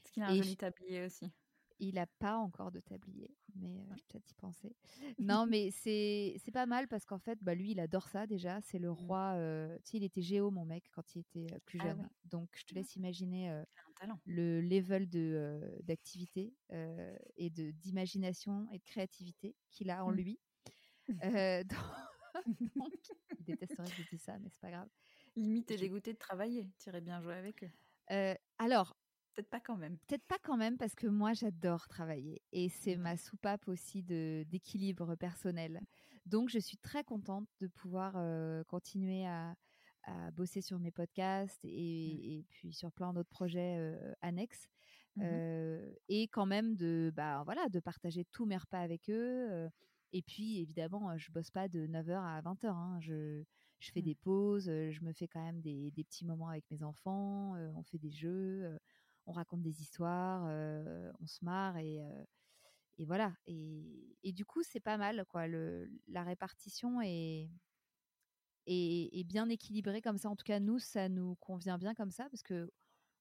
Parce 0.01 0.11
qu'il 0.11 0.23
a 0.23 0.27
un 0.27 0.35
joli 0.35 0.55
tablier 0.57 1.05
aussi. 1.05 1.31
Il 1.79 1.95
n'a 1.95 2.07
pas 2.07 2.37
encore 2.37 2.71
de 2.71 2.79
tablier, 2.79 3.35
mais 3.55 3.85
je 3.95 4.03
peut-être 4.03 4.29
y 4.31 4.33
penser. 4.33 4.75
Non, 5.19 5.45
mais 5.45 5.69
c'est 5.71 6.39
pas 6.51 6.65
mal 6.65 6.87
parce 6.87 7.05
qu'en 7.05 7.19
fait, 7.19 7.37
bah, 7.43 7.53
lui, 7.53 7.71
il 7.71 7.79
adore 7.79 8.07
ça 8.07 8.25
déjà. 8.25 8.61
C'est 8.61 8.79
le 8.79 8.89
mmh. 8.89 8.93
roi. 8.93 9.33
tu 9.83 9.91
sais, 9.91 9.97
il 9.97 10.03
était 10.03 10.21
géo, 10.21 10.49
mon 10.51 10.65
mec, 10.65 10.89
quand 10.91 11.15
il 11.15 11.19
était 11.19 11.47
plus 11.65 11.79
ah 11.81 11.89
jeune. 11.89 12.09
Donc, 12.25 12.49
je 12.55 12.63
te 12.63 12.73
laisse 12.73 12.95
imaginer 12.95 13.63
le 14.25 14.61
level 14.61 15.07
d'activité 15.83 16.53
et 17.35 17.49
de 17.49 17.71
d'imagination 17.71 18.67
et 18.71 18.79
de 18.79 18.83
créativité 18.83 19.55
qu'il 19.69 19.89
a 19.89 20.03
en 20.03 20.11
mmh. 20.11 20.15
lui. 20.15 20.39
donc, 22.75 22.93
il 23.39 23.45
détesterait 23.45 23.87
que 23.87 24.03
je 24.03 24.09
dise 24.09 24.21
ça, 24.21 24.37
mais 24.39 24.49
c'est 24.49 24.61
pas 24.61 24.71
grave. 24.71 24.89
Limite, 25.35 25.67
t'es 25.67 25.77
dégoûté 25.77 26.13
de 26.13 26.17
travailler. 26.17 26.71
Tu 26.79 26.89
irais 26.89 27.01
bien 27.01 27.21
jouer 27.21 27.35
avec 27.35 27.63
eux. 27.63 28.35
alors, 28.57 28.97
Peut-être 29.37 29.49
pas 29.51 29.59
quand 29.59 29.77
même. 29.77 29.99
Peut-être 30.07 30.25
pas 30.25 30.39
quand 30.41 30.57
même 30.57 30.77
parce 30.77 30.95
que 30.95 31.05
moi 31.05 31.33
j'adore 31.33 31.87
travailler 31.87 32.41
et 32.51 32.69
c'est 32.69 32.95
ma 32.95 33.17
soupape 33.17 33.67
aussi 33.67 34.01
de 34.01 34.43
d'équilibre 34.49 35.13
personnel. 35.13 35.79
Donc 36.25 36.49
je 36.49 36.57
suis 36.57 36.77
très 36.77 37.03
contente 37.03 37.47
de 37.59 37.67
pouvoir 37.67 38.13
continuer 38.65 39.27
à, 39.27 39.55
à, 40.05 40.31
bosser 40.31 40.61
sur 40.61 40.79
mes 40.79 40.89
podcasts 40.89 41.63
et, 41.63 42.39
et 42.39 42.45
puis 42.49 42.73
sur 42.73 42.91
plein 42.91 43.13
d'autres 43.13 43.29
projets 43.29 43.95
annexes. 44.21 44.67
Mmh 45.17 45.23
et 46.09 46.27
quand 46.27 46.45
même 46.45 46.75
de 46.75 47.11
bah 47.15 47.41
voilà 47.43 47.69
de 47.69 47.79
partager 47.79 48.23
tous 48.25 48.45
mes 48.45 48.57
repas 48.57 48.79
avec 48.79 49.09
eux 49.09 49.67
et 50.13 50.21
puis 50.21 50.59
évidemment 50.59 51.17
je 51.17 51.31
bosse 51.31 51.49
pas 51.49 51.67
de 51.67 51.87
9h 51.87 52.13
à 52.23 52.39
20h 52.41 52.67
hein. 52.67 52.99
je, 52.99 53.43
je 53.79 53.91
fais 53.91 54.01
mmh. 54.01 54.03
des 54.03 54.15
pauses 54.15 54.65
je 54.65 55.03
me 55.03 55.13
fais 55.13 55.27
quand 55.27 55.43
même 55.43 55.59
des, 55.61 55.89
des 55.89 56.03
petits 56.03 56.23
moments 56.23 56.49
avec 56.49 56.65
mes 56.69 56.83
enfants 56.83 57.55
on 57.75 57.81
fait 57.81 57.97
des 57.97 58.11
jeux 58.11 58.77
on 59.27 59.33
raconte 59.33 59.61
des 59.61 59.81
histoires, 59.81 60.43
on 61.19 61.27
se 61.27 61.43
marre 61.43 61.77
et, 61.77 62.01
et 62.97 63.05
voilà. 63.05 63.33
Et, 63.45 64.33
du 64.33 64.45
coup, 64.45 64.63
c'est 64.63 64.79
pas 64.79 64.97
mal, 64.97 65.25
quoi. 65.25 65.47
Le, 65.47 65.89
la 66.07 66.23
répartition 66.23 67.01
est, 67.01 67.49
est, 68.65 69.23
bien 69.23 69.49
équilibrée 69.49 70.01
comme 70.01 70.17
ça. 70.17 70.29
En 70.29 70.35
tout 70.35 70.43
cas, 70.43 70.59
nous, 70.59 70.79
ça 70.79 71.09
nous 71.09 71.35
convient 71.35 71.77
bien 71.77 71.93
comme 71.93 72.11
ça 72.11 72.27
parce 72.29 72.43
que 72.43 72.71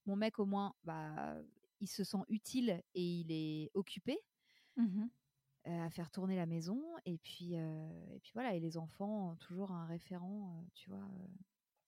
mon 0.07 0.17
mec, 0.17 0.39
au 0.39 0.47
moins, 0.47 0.75
bah, 0.85 1.37
il 1.81 1.89
se 1.89 2.05
sent 2.05 2.23
utile 2.29 2.83
et 2.95 3.21
il 3.21 3.33
est 3.33 3.71
occupé. 3.75 4.19
Mmh 4.77 5.07
à 5.69 5.91
faire 5.91 6.13
tourner 6.13 6.37
la 6.37 6.47
maison 6.47 6.81
et 7.07 7.19
puis 7.19 7.55
et 7.55 8.21
puis 8.23 8.31
voilà 8.35 8.55
et 8.55 8.61
les 8.61 8.77
enfants 8.77 9.33
ont 9.33 9.35
toujours 9.35 9.73
un 9.73 9.85
référent 9.85 10.65
tu 10.75 10.91
vois 10.91 11.05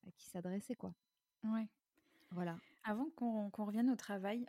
à 0.04 0.10
qui 0.16 0.26
s'adresser 0.26 0.74
quoi 0.74 0.92
ouais 1.44 1.68
voilà 2.30 2.58
avant 2.84 3.10
qu'on 3.10 3.50
revienne 3.64 3.90
au 3.90 3.96
travail, 3.96 4.46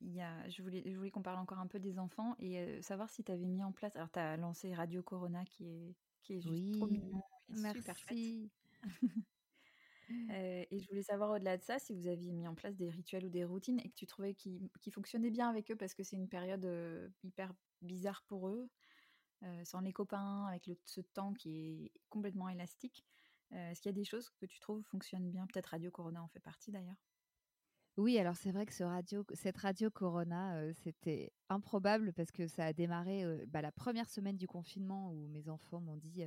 il 0.00 0.12
y 0.12 0.20
a, 0.20 0.46
je 0.48 0.62
voulais, 0.62 0.82
je 0.86 0.96
voulais 0.96 1.10
qu'on 1.10 1.22
parle 1.22 1.38
encore 1.38 1.58
un 1.58 1.66
peu 1.66 1.78
des 1.78 1.98
enfants 1.98 2.34
et 2.38 2.82
savoir 2.82 3.08
si 3.08 3.24
tu 3.24 3.32
avais 3.32 3.46
mis 3.46 3.64
en 3.64 3.72
place. 3.72 3.96
Alors, 3.96 4.10
tu 4.12 4.18
as 4.18 4.36
lancé 4.36 4.74
Radio 4.74 5.02
Corona 5.02 5.44
qui 5.46 5.64
est, 5.68 5.96
qui 6.22 6.34
est 6.34 6.40
juste 6.40 6.70
trop 6.70 6.86
mignon 6.86 7.22
super 7.48 7.96
chouette. 7.96 8.18
et 10.28 10.78
je 10.78 10.88
voulais 10.88 11.02
savoir 11.02 11.30
au-delà 11.30 11.56
de 11.56 11.62
ça 11.62 11.78
si 11.78 11.94
vous 11.94 12.08
aviez 12.08 12.32
mis 12.32 12.46
en 12.46 12.54
place 12.54 12.76
des 12.76 12.90
rituels 12.90 13.24
ou 13.26 13.30
des 13.30 13.44
routines 13.44 13.80
et 13.80 13.88
que 13.88 13.94
tu 13.94 14.06
trouvais 14.06 14.34
qu'ils 14.34 14.70
fonctionnaient 14.92 15.30
bien 15.30 15.48
avec 15.48 15.70
eux 15.70 15.76
parce 15.76 15.94
que 15.94 16.02
c'est 16.02 16.16
une 16.16 16.28
période 16.28 17.12
hyper 17.22 17.54
bizarre 17.80 18.22
pour 18.26 18.48
eux, 18.48 18.68
sans 19.64 19.80
les 19.80 19.92
copains, 19.92 20.46
avec 20.46 20.66
le, 20.66 20.76
ce 20.84 21.00
temps 21.00 21.32
qui 21.32 21.84
est 21.86 21.92
complètement 22.08 22.48
élastique. 22.48 23.06
Est-ce 23.50 23.80
qu'il 23.80 23.88
y 23.90 23.94
a 23.94 23.96
des 23.96 24.04
choses 24.04 24.28
que 24.38 24.46
tu 24.46 24.58
trouves 24.60 24.82
fonctionnent 24.82 25.30
bien? 25.30 25.46
Peut-être 25.46 25.66
Radio 25.66 25.90
Corona 25.90 26.22
en 26.22 26.28
fait 26.28 26.40
partie 26.40 26.70
d'ailleurs. 26.70 26.96
Oui, 27.96 28.16
alors 28.18 28.36
c'est 28.36 28.52
vrai 28.52 28.64
que 28.64 28.72
ce 28.72 28.84
radio, 28.84 29.24
cette 29.32 29.56
radio 29.56 29.90
Corona, 29.90 30.72
c'était 30.74 31.32
improbable 31.48 32.12
parce 32.12 32.30
que 32.30 32.46
ça 32.46 32.66
a 32.66 32.72
démarré 32.72 33.24
bah, 33.48 33.60
la 33.60 33.72
première 33.72 34.08
semaine 34.08 34.36
du 34.36 34.46
confinement 34.46 35.10
où 35.12 35.26
mes 35.28 35.48
enfants 35.48 35.80
m'ont 35.80 35.96
dit 35.96 36.22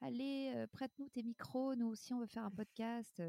Allez, 0.00 0.66
prête-nous 0.72 1.08
tes 1.10 1.22
micros, 1.22 1.76
nous 1.76 1.86
aussi 1.86 2.12
on 2.12 2.20
veut 2.20 2.26
faire 2.26 2.44
un 2.44 2.50
podcast. 2.50 3.22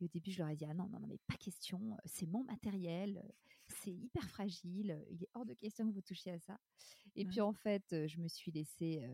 Et 0.00 0.04
au 0.04 0.08
début, 0.08 0.30
je 0.30 0.38
leur 0.38 0.48
ai 0.48 0.56
dit, 0.56 0.64
ah 0.64 0.72
non, 0.72 0.88
non, 0.88 0.98
non, 0.98 1.06
mais 1.06 1.18
pas 1.26 1.36
question, 1.36 1.96
c'est 2.06 2.26
mon 2.26 2.42
matériel, 2.44 3.22
c'est 3.68 3.92
hyper 3.92 4.24
fragile, 4.30 5.04
il 5.10 5.22
est 5.22 5.28
hors 5.34 5.44
de 5.44 5.52
question 5.52 5.86
que 5.86 5.92
vous 5.92 6.00
touchiez 6.00 6.32
à 6.32 6.38
ça. 6.38 6.58
Et 7.16 7.26
puis 7.26 7.40
en 7.40 7.52
fait, 7.52 7.84
je 8.06 8.18
me 8.18 8.28
suis 8.28 8.50
laissée, 8.50 9.06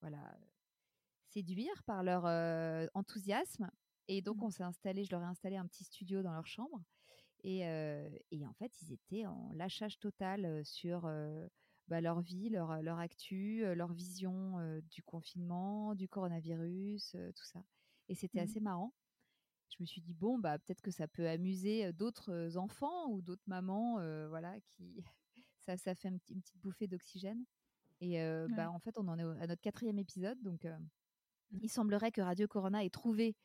voilà, 0.00 0.36
séduire 1.32 1.82
par 1.84 2.02
leur 2.02 2.24
enthousiasme. 2.94 3.70
Et 4.08 4.20
donc, 4.20 4.38
mmh. 4.38 4.44
on 4.44 4.50
s'est 4.50 4.62
installé, 4.62 5.04
je 5.04 5.10
leur 5.10 5.22
ai 5.22 5.26
installé 5.26 5.56
un 5.56 5.66
petit 5.66 5.84
studio 5.84 6.22
dans 6.22 6.32
leur 6.32 6.46
chambre. 6.46 6.82
Et, 7.44 7.60
et 8.30 8.46
en 8.46 8.52
fait, 8.54 8.72
ils 8.82 8.92
étaient 8.92 9.26
en 9.26 9.50
lâchage 9.54 9.98
total 9.98 10.64
sur 10.64 11.10
bah, 11.88 12.00
leur 12.00 12.20
vie, 12.20 12.50
leur, 12.50 12.82
leur 12.82 12.98
actu, 12.98 13.64
leur 13.74 13.92
vision 13.92 14.80
du 14.90 15.02
confinement, 15.02 15.94
du 15.94 16.08
coronavirus, 16.08 17.16
tout 17.34 17.44
ça. 17.44 17.64
Et 18.08 18.14
c'était 18.14 18.40
mmh. 18.40 18.44
assez 18.44 18.60
marrant. 18.60 18.92
Je 19.70 19.76
me 19.80 19.86
suis 19.86 20.02
dit, 20.02 20.14
bon, 20.14 20.38
bah, 20.38 20.58
peut-être 20.58 20.82
que 20.82 20.90
ça 20.90 21.08
peut 21.08 21.28
amuser 21.28 21.92
d'autres 21.94 22.56
enfants 22.56 23.08
ou 23.10 23.22
d'autres 23.22 23.46
mamans, 23.46 23.94
voilà, 24.28 24.60
qui. 24.60 25.02
Ça, 25.64 25.76
ça 25.76 25.94
fait 25.94 26.08
une 26.08 26.18
petite 26.18 26.58
bouffée 26.58 26.88
d'oxygène. 26.88 27.44
Et 28.00 28.18
bah, 28.56 28.68
en 28.68 28.80
fait, 28.80 28.98
on 28.98 29.06
en 29.06 29.16
est 29.16 29.22
à 29.22 29.46
notre 29.46 29.62
quatrième 29.62 30.00
épisode. 30.00 30.40
Donc. 30.42 30.66
Il 31.60 31.68
semblerait 31.68 32.12
que 32.12 32.20
Radio 32.20 32.46
Corona 32.48 32.84
ait 32.84 32.90
trouvé 32.90 33.36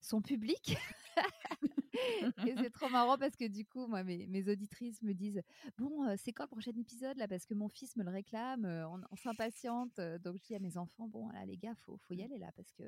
son 0.00 0.22
public. 0.22 0.76
et 2.46 2.54
c'est 2.56 2.70
trop 2.70 2.88
marrant 2.88 3.18
parce 3.18 3.36
que 3.36 3.46
du 3.46 3.64
coup, 3.64 3.86
moi, 3.86 4.02
mes, 4.02 4.26
mes 4.26 4.48
auditrices 4.48 5.02
me 5.02 5.12
disent 5.12 5.42
Bon, 5.76 6.16
c'est 6.16 6.32
quand 6.32 6.44
le 6.44 6.48
prochain 6.48 6.72
épisode 6.78 7.16
là 7.18 7.28
Parce 7.28 7.46
que 7.46 7.54
mon 7.54 7.68
fils 7.68 7.96
me 7.96 8.04
le 8.04 8.10
réclame, 8.10 8.64
on, 9.10 9.16
s'impatiente. 9.16 10.00
Donc 10.22 10.38
je 10.38 10.44
dis 10.44 10.54
à 10.54 10.58
mes 10.58 10.76
enfants 10.76 11.08
Bon, 11.08 11.28
là, 11.30 11.44
les 11.44 11.56
gars, 11.56 11.74
faut, 11.84 11.98
faut 11.98 12.14
y 12.14 12.22
aller 12.22 12.38
là 12.38 12.50
parce 12.56 12.72
que 12.72 12.84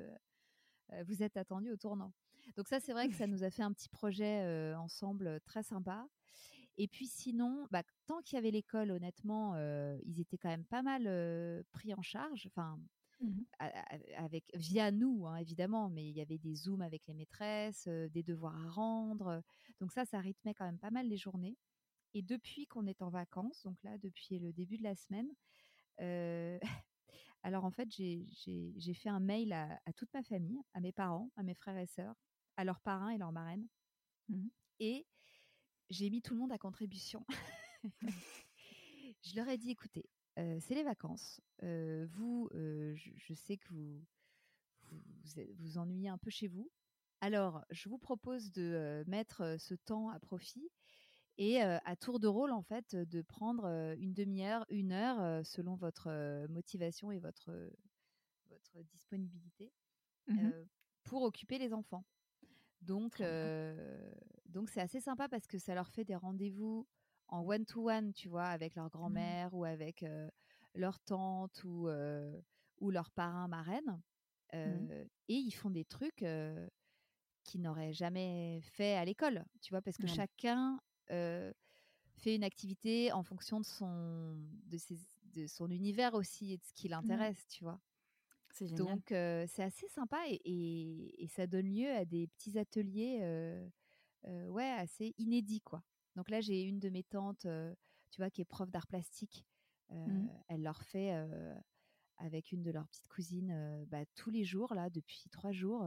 vous 1.06 1.22
êtes 1.22 1.36
attendus 1.36 1.70
au 1.70 1.76
tournant. 1.76 2.12
Donc 2.56 2.68
ça, 2.68 2.80
c'est 2.80 2.92
vrai 2.92 3.08
que 3.08 3.14
ça 3.14 3.26
nous 3.26 3.44
a 3.44 3.50
fait 3.50 3.62
un 3.62 3.72
petit 3.72 3.88
projet 3.88 4.74
ensemble 4.74 5.40
très 5.44 5.62
sympa. 5.62 6.06
Et 6.78 6.88
puis 6.88 7.06
sinon, 7.06 7.66
bah, 7.70 7.82
tant 8.06 8.22
qu'il 8.22 8.36
y 8.36 8.38
avait 8.38 8.50
l'école, 8.50 8.90
honnêtement, 8.90 9.56
ils 10.04 10.20
étaient 10.20 10.38
quand 10.38 10.48
même 10.48 10.64
pas 10.64 10.82
mal 10.82 11.64
pris 11.72 11.94
en 11.94 12.02
charge. 12.02 12.46
Enfin, 12.46 12.78
Mmh 13.22 13.42
avec 14.16 14.50
via 14.54 14.90
nous 14.90 15.26
hein, 15.26 15.36
évidemment, 15.36 15.88
mais 15.88 16.08
il 16.08 16.16
y 16.16 16.20
avait 16.20 16.38
des 16.38 16.54
zooms 16.56 16.82
avec 16.82 17.06
les 17.06 17.14
maîtresses, 17.14 17.86
des 17.86 18.24
devoirs 18.24 18.56
à 18.56 18.70
rendre. 18.70 19.42
Donc 19.80 19.92
ça, 19.92 20.04
ça 20.04 20.18
rythmait 20.18 20.54
quand 20.54 20.64
même 20.64 20.78
pas 20.78 20.90
mal 20.90 21.06
les 21.06 21.16
journées. 21.16 21.56
Et 22.14 22.22
depuis 22.22 22.66
qu'on 22.66 22.86
est 22.86 23.00
en 23.00 23.10
vacances, 23.10 23.62
donc 23.62 23.80
là 23.84 23.96
depuis 23.98 24.38
le 24.38 24.52
début 24.52 24.76
de 24.76 24.82
la 24.82 24.96
semaine, 24.96 25.28
alors 27.42 27.64
en 27.64 27.70
fait 27.70 27.88
j'ai 27.90 28.94
fait 28.94 29.08
un 29.08 29.20
mail 29.20 29.52
à, 29.52 29.78
toute 29.96 30.12
ma 30.12 30.22
famille, 30.24 30.60
à 30.74 30.80
mes 30.80 30.92
parents, 30.92 31.30
à 31.36 31.44
mes 31.44 31.54
frères 31.54 31.78
et 31.78 31.86
sœurs, 31.86 32.16
à 32.56 32.64
leurs 32.64 32.80
parrains 32.80 33.10
et 33.10 33.18
leurs 33.18 33.32
marraines, 33.32 33.68
mmh 34.28 34.48
et 34.80 35.06
j'ai 35.90 36.10
mis 36.10 36.22
tout 36.22 36.34
le 36.34 36.40
monde 36.40 36.50
à 36.50 36.58
contribution. 36.58 37.24
je 39.22 39.36
leur 39.36 39.48
ai 39.48 39.56
dit 39.56 39.70
écoutez, 39.70 40.08
c'est 40.36 40.74
les 40.74 40.84
vacances. 40.84 41.40
vous, 41.60 42.48
je, 42.52 43.34
sais 43.34 43.56
que 43.56 43.68
vous 43.68 44.04
vous, 44.90 45.00
vous 45.58 45.78
ennuyez 45.78 46.08
un 46.08 46.18
peu 46.18 46.30
chez 46.30 46.48
vous. 46.48 46.70
Alors, 47.20 47.64
je 47.70 47.88
vous 47.88 47.98
propose 47.98 48.50
de 48.52 49.04
mettre 49.06 49.56
ce 49.58 49.74
temps 49.74 50.08
à 50.08 50.18
profit 50.18 50.68
et 51.38 51.60
à 51.62 51.96
tour 51.96 52.18
de 52.18 52.26
rôle, 52.26 52.52
en 52.52 52.62
fait, 52.62 52.94
de 52.94 53.22
prendre 53.22 53.94
une 53.98 54.12
demi-heure, 54.12 54.66
une 54.68 54.92
heure, 54.92 55.44
selon 55.46 55.76
votre 55.76 56.46
motivation 56.48 57.12
et 57.12 57.18
votre, 57.18 57.52
votre 58.48 58.82
disponibilité, 58.90 59.72
mmh 60.28 60.50
pour 61.04 61.22
occuper 61.22 61.58
les 61.58 61.72
enfants. 61.72 62.04
Donc, 62.80 63.22
donc 64.46 64.70
c'est 64.70 64.80
assez 64.80 65.00
sympa 65.00 65.28
parce 65.28 65.46
que 65.46 65.58
ça 65.58 65.74
leur 65.74 65.88
fait 65.88 66.04
des 66.04 66.16
rendez-vous 66.16 66.86
en 67.28 67.40
one-to-one, 67.46 68.12
tu 68.12 68.28
vois, 68.28 68.46
avec 68.46 68.74
leur 68.74 68.86
mmh. 68.86 68.90
grand-mère 68.90 69.54
ou 69.54 69.64
avec 69.64 70.04
leur 70.74 70.98
tante 71.00 71.62
ou, 71.64 71.88
ou 72.78 72.90
leur 72.90 73.10
parrain, 73.10 73.48
marraine. 73.48 74.00
Mmh. 74.52 74.90
Et 75.28 75.34
ils 75.34 75.52
font 75.52 75.70
des 75.70 75.84
trucs 75.84 76.24
qu'ils 77.44 77.62
n'auraient 77.62 77.92
jamais 77.92 78.60
fait 78.62 78.94
à 78.94 79.04
l'école, 79.04 79.44
tu 79.60 79.72
vois, 79.72 79.82
parce 79.82 79.96
que 79.96 80.06
chacun 80.06 80.78
fait 81.08 82.34
une 82.34 82.44
activité 82.44 83.12
en 83.12 83.22
fonction 83.22 83.58
de 83.58 83.64
son, 83.64 84.36
de, 84.66 84.76
ses, 84.76 84.98
de 85.34 85.46
son 85.46 85.70
univers 85.70 86.14
aussi 86.14 86.52
et 86.52 86.58
de 86.58 86.64
ce 86.64 86.72
qui 86.74 86.88
mmh. 86.88 86.92
l'intéresse, 86.92 87.46
tu 87.48 87.64
vois? 87.64 87.80
Donc 88.76 89.06
c'est 89.08 89.62
assez 89.62 89.88
sympa 89.88 90.18
et, 90.28 91.24
et, 91.24 91.26
ça 91.28 91.46
donne 91.46 91.72
lieu 91.72 91.90
à 91.90 92.04
des 92.04 92.26
petits 92.26 92.58
ateliers 92.58 93.20
ouais, 94.24 94.70
assez 94.70 95.14
inédits, 95.18 95.62
quoi. 95.62 95.82
Donc 96.16 96.30
là, 96.30 96.40
j'ai 96.40 96.62
une 96.62 96.78
de 96.78 96.88
mes 96.88 97.02
tantes, 97.02 97.46
tu 98.10 98.20
vois, 98.20 98.30
qui 98.30 98.40
est 98.40 98.46
prof 98.46 98.70
d'art 98.70 98.86
plastique. 98.86 99.46
Mmh. 99.90 100.28
Elle 100.48 100.62
leur 100.62 100.82
fait 100.82 101.12
avec 102.18 102.52
une 102.52 102.62
de 102.62 102.70
leurs 102.70 102.86
petites 102.88 103.08
cousines 103.08 103.84
bah, 103.88 104.04
tous 104.14 104.30
les 104.30 104.44
jours, 104.44 104.74
là, 104.74 104.90
depuis 104.90 105.28
trois 105.30 105.52
jours. 105.52 105.86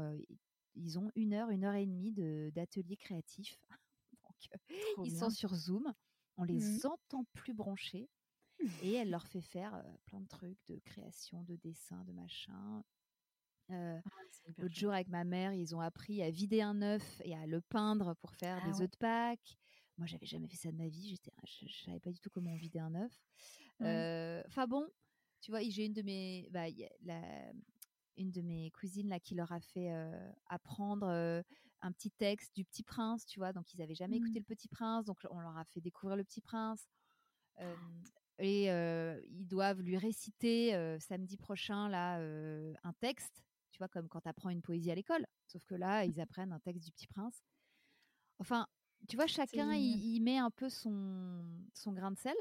ils 0.75 0.99
ont 0.99 1.11
une 1.15 1.33
heure, 1.33 1.49
une 1.49 1.63
heure 1.63 1.75
et 1.75 1.85
demie 1.85 2.11
d'atelier 2.51 2.97
créatif. 2.97 3.59
Donc, 4.97 5.07
ils 5.07 5.17
sont 5.17 5.29
sur 5.29 5.53
Zoom. 5.53 5.93
On 6.37 6.43
les 6.43 6.59
mmh. 6.59 6.87
entend 6.87 7.25
plus 7.33 7.53
branchés. 7.53 8.09
Et 8.81 8.93
elle 8.93 9.09
leur 9.11 9.27
fait 9.27 9.41
faire 9.41 9.83
plein 10.05 10.21
de 10.21 10.27
trucs 10.27 10.59
de 10.67 10.79
création, 10.79 11.43
de 11.43 11.55
dessin, 11.55 12.03
de 12.05 12.13
machin. 12.13 12.83
Euh, 13.71 13.99
ah, 14.03 14.51
L'autre 14.57 14.75
jour, 14.75 14.91
avec 14.91 15.07
ma 15.07 15.23
mère, 15.23 15.53
ils 15.53 15.75
ont 15.75 15.81
appris 15.81 16.21
à 16.21 16.29
vider 16.29 16.61
un 16.61 16.81
œuf 16.81 17.21
et 17.23 17.35
à 17.35 17.47
le 17.47 17.61
peindre 17.61 18.15
pour 18.15 18.33
faire 18.33 18.59
ah 18.61 18.67
des 18.67 18.81
œufs 18.81 18.91
de 18.91 18.97
Pâques. 18.97 19.57
Moi, 19.97 20.07
j'avais 20.07 20.25
jamais 20.25 20.47
fait 20.47 20.57
ça 20.57 20.71
de 20.71 20.77
ma 20.77 20.87
vie. 20.87 21.09
J'étais, 21.09 21.31
je, 21.43 21.67
je, 21.67 21.83
savais 21.85 21.99
pas 21.99 22.11
du 22.11 22.19
tout 22.19 22.29
comment 22.29 22.55
vidait 22.55 22.79
un 22.79 22.95
œuf. 22.95 23.21
Enfin 24.47 24.67
bon, 24.67 24.87
tu 25.41 25.51
vois, 25.51 25.61
j'ai 25.61 25.85
une 25.85 25.93
de 25.93 26.01
mes, 26.01 26.47
bah, 26.51 26.65
la, 27.03 27.21
une 28.17 28.31
de 28.31 28.41
mes 28.41 28.71
cousines 28.71 29.09
là 29.09 29.19
qui 29.19 29.35
leur 29.35 29.51
a 29.51 29.59
fait 29.59 29.91
apprendre 30.47 31.07
un 31.81 31.91
petit 31.91 32.11
texte 32.11 32.55
du 32.55 32.65
Petit 32.65 32.83
Prince, 32.83 33.25
tu 33.25 33.39
vois? 33.39 33.53
Donc 33.53 33.73
ils 33.73 33.81
avaient 33.81 33.95
jamais 33.95 34.17
écouté 34.17 34.39
mmh. 34.39 34.45
le 34.47 34.55
Petit 34.55 34.67
Prince, 34.67 35.05
donc 35.05 35.19
on 35.29 35.39
leur 35.39 35.57
a 35.57 35.65
fait 35.65 35.81
découvrir 35.81 36.15
le 36.17 36.23
Petit 36.23 36.41
Prince. 36.41 36.87
et 38.39 38.65
ils 38.65 39.47
doivent 39.47 39.81
lui 39.81 39.97
réciter 39.97 40.97
samedi 40.99 41.37
prochain 41.37 41.89
là 41.89 42.19
un 42.83 42.93
texte, 42.99 43.43
tu 43.71 43.77
vois, 43.77 43.87
comme 43.87 44.07
quand 44.07 44.21
tu 44.21 44.29
apprends 44.29 44.49
une 44.49 44.61
poésie 44.61 44.91
à 44.91 44.95
l'école. 44.95 45.25
Sauf 45.47 45.63
que 45.65 45.75
là, 45.75 46.05
ils 46.05 46.19
apprennent 46.19 46.53
un 46.53 46.59
texte 46.59 46.85
du 46.85 46.91
Petit 46.91 47.07
Prince. 47.07 47.43
Enfin, 48.39 48.67
tu 49.07 49.15
vois, 49.15 49.27
chacun, 49.27 49.73
il, 49.73 50.19
met 50.21 50.37
un 50.37 50.51
peu 50.51 50.69
son, 50.69 51.43
son 51.73 51.91
grain 51.91 52.11
de 52.11 52.17
sel. 52.17 52.35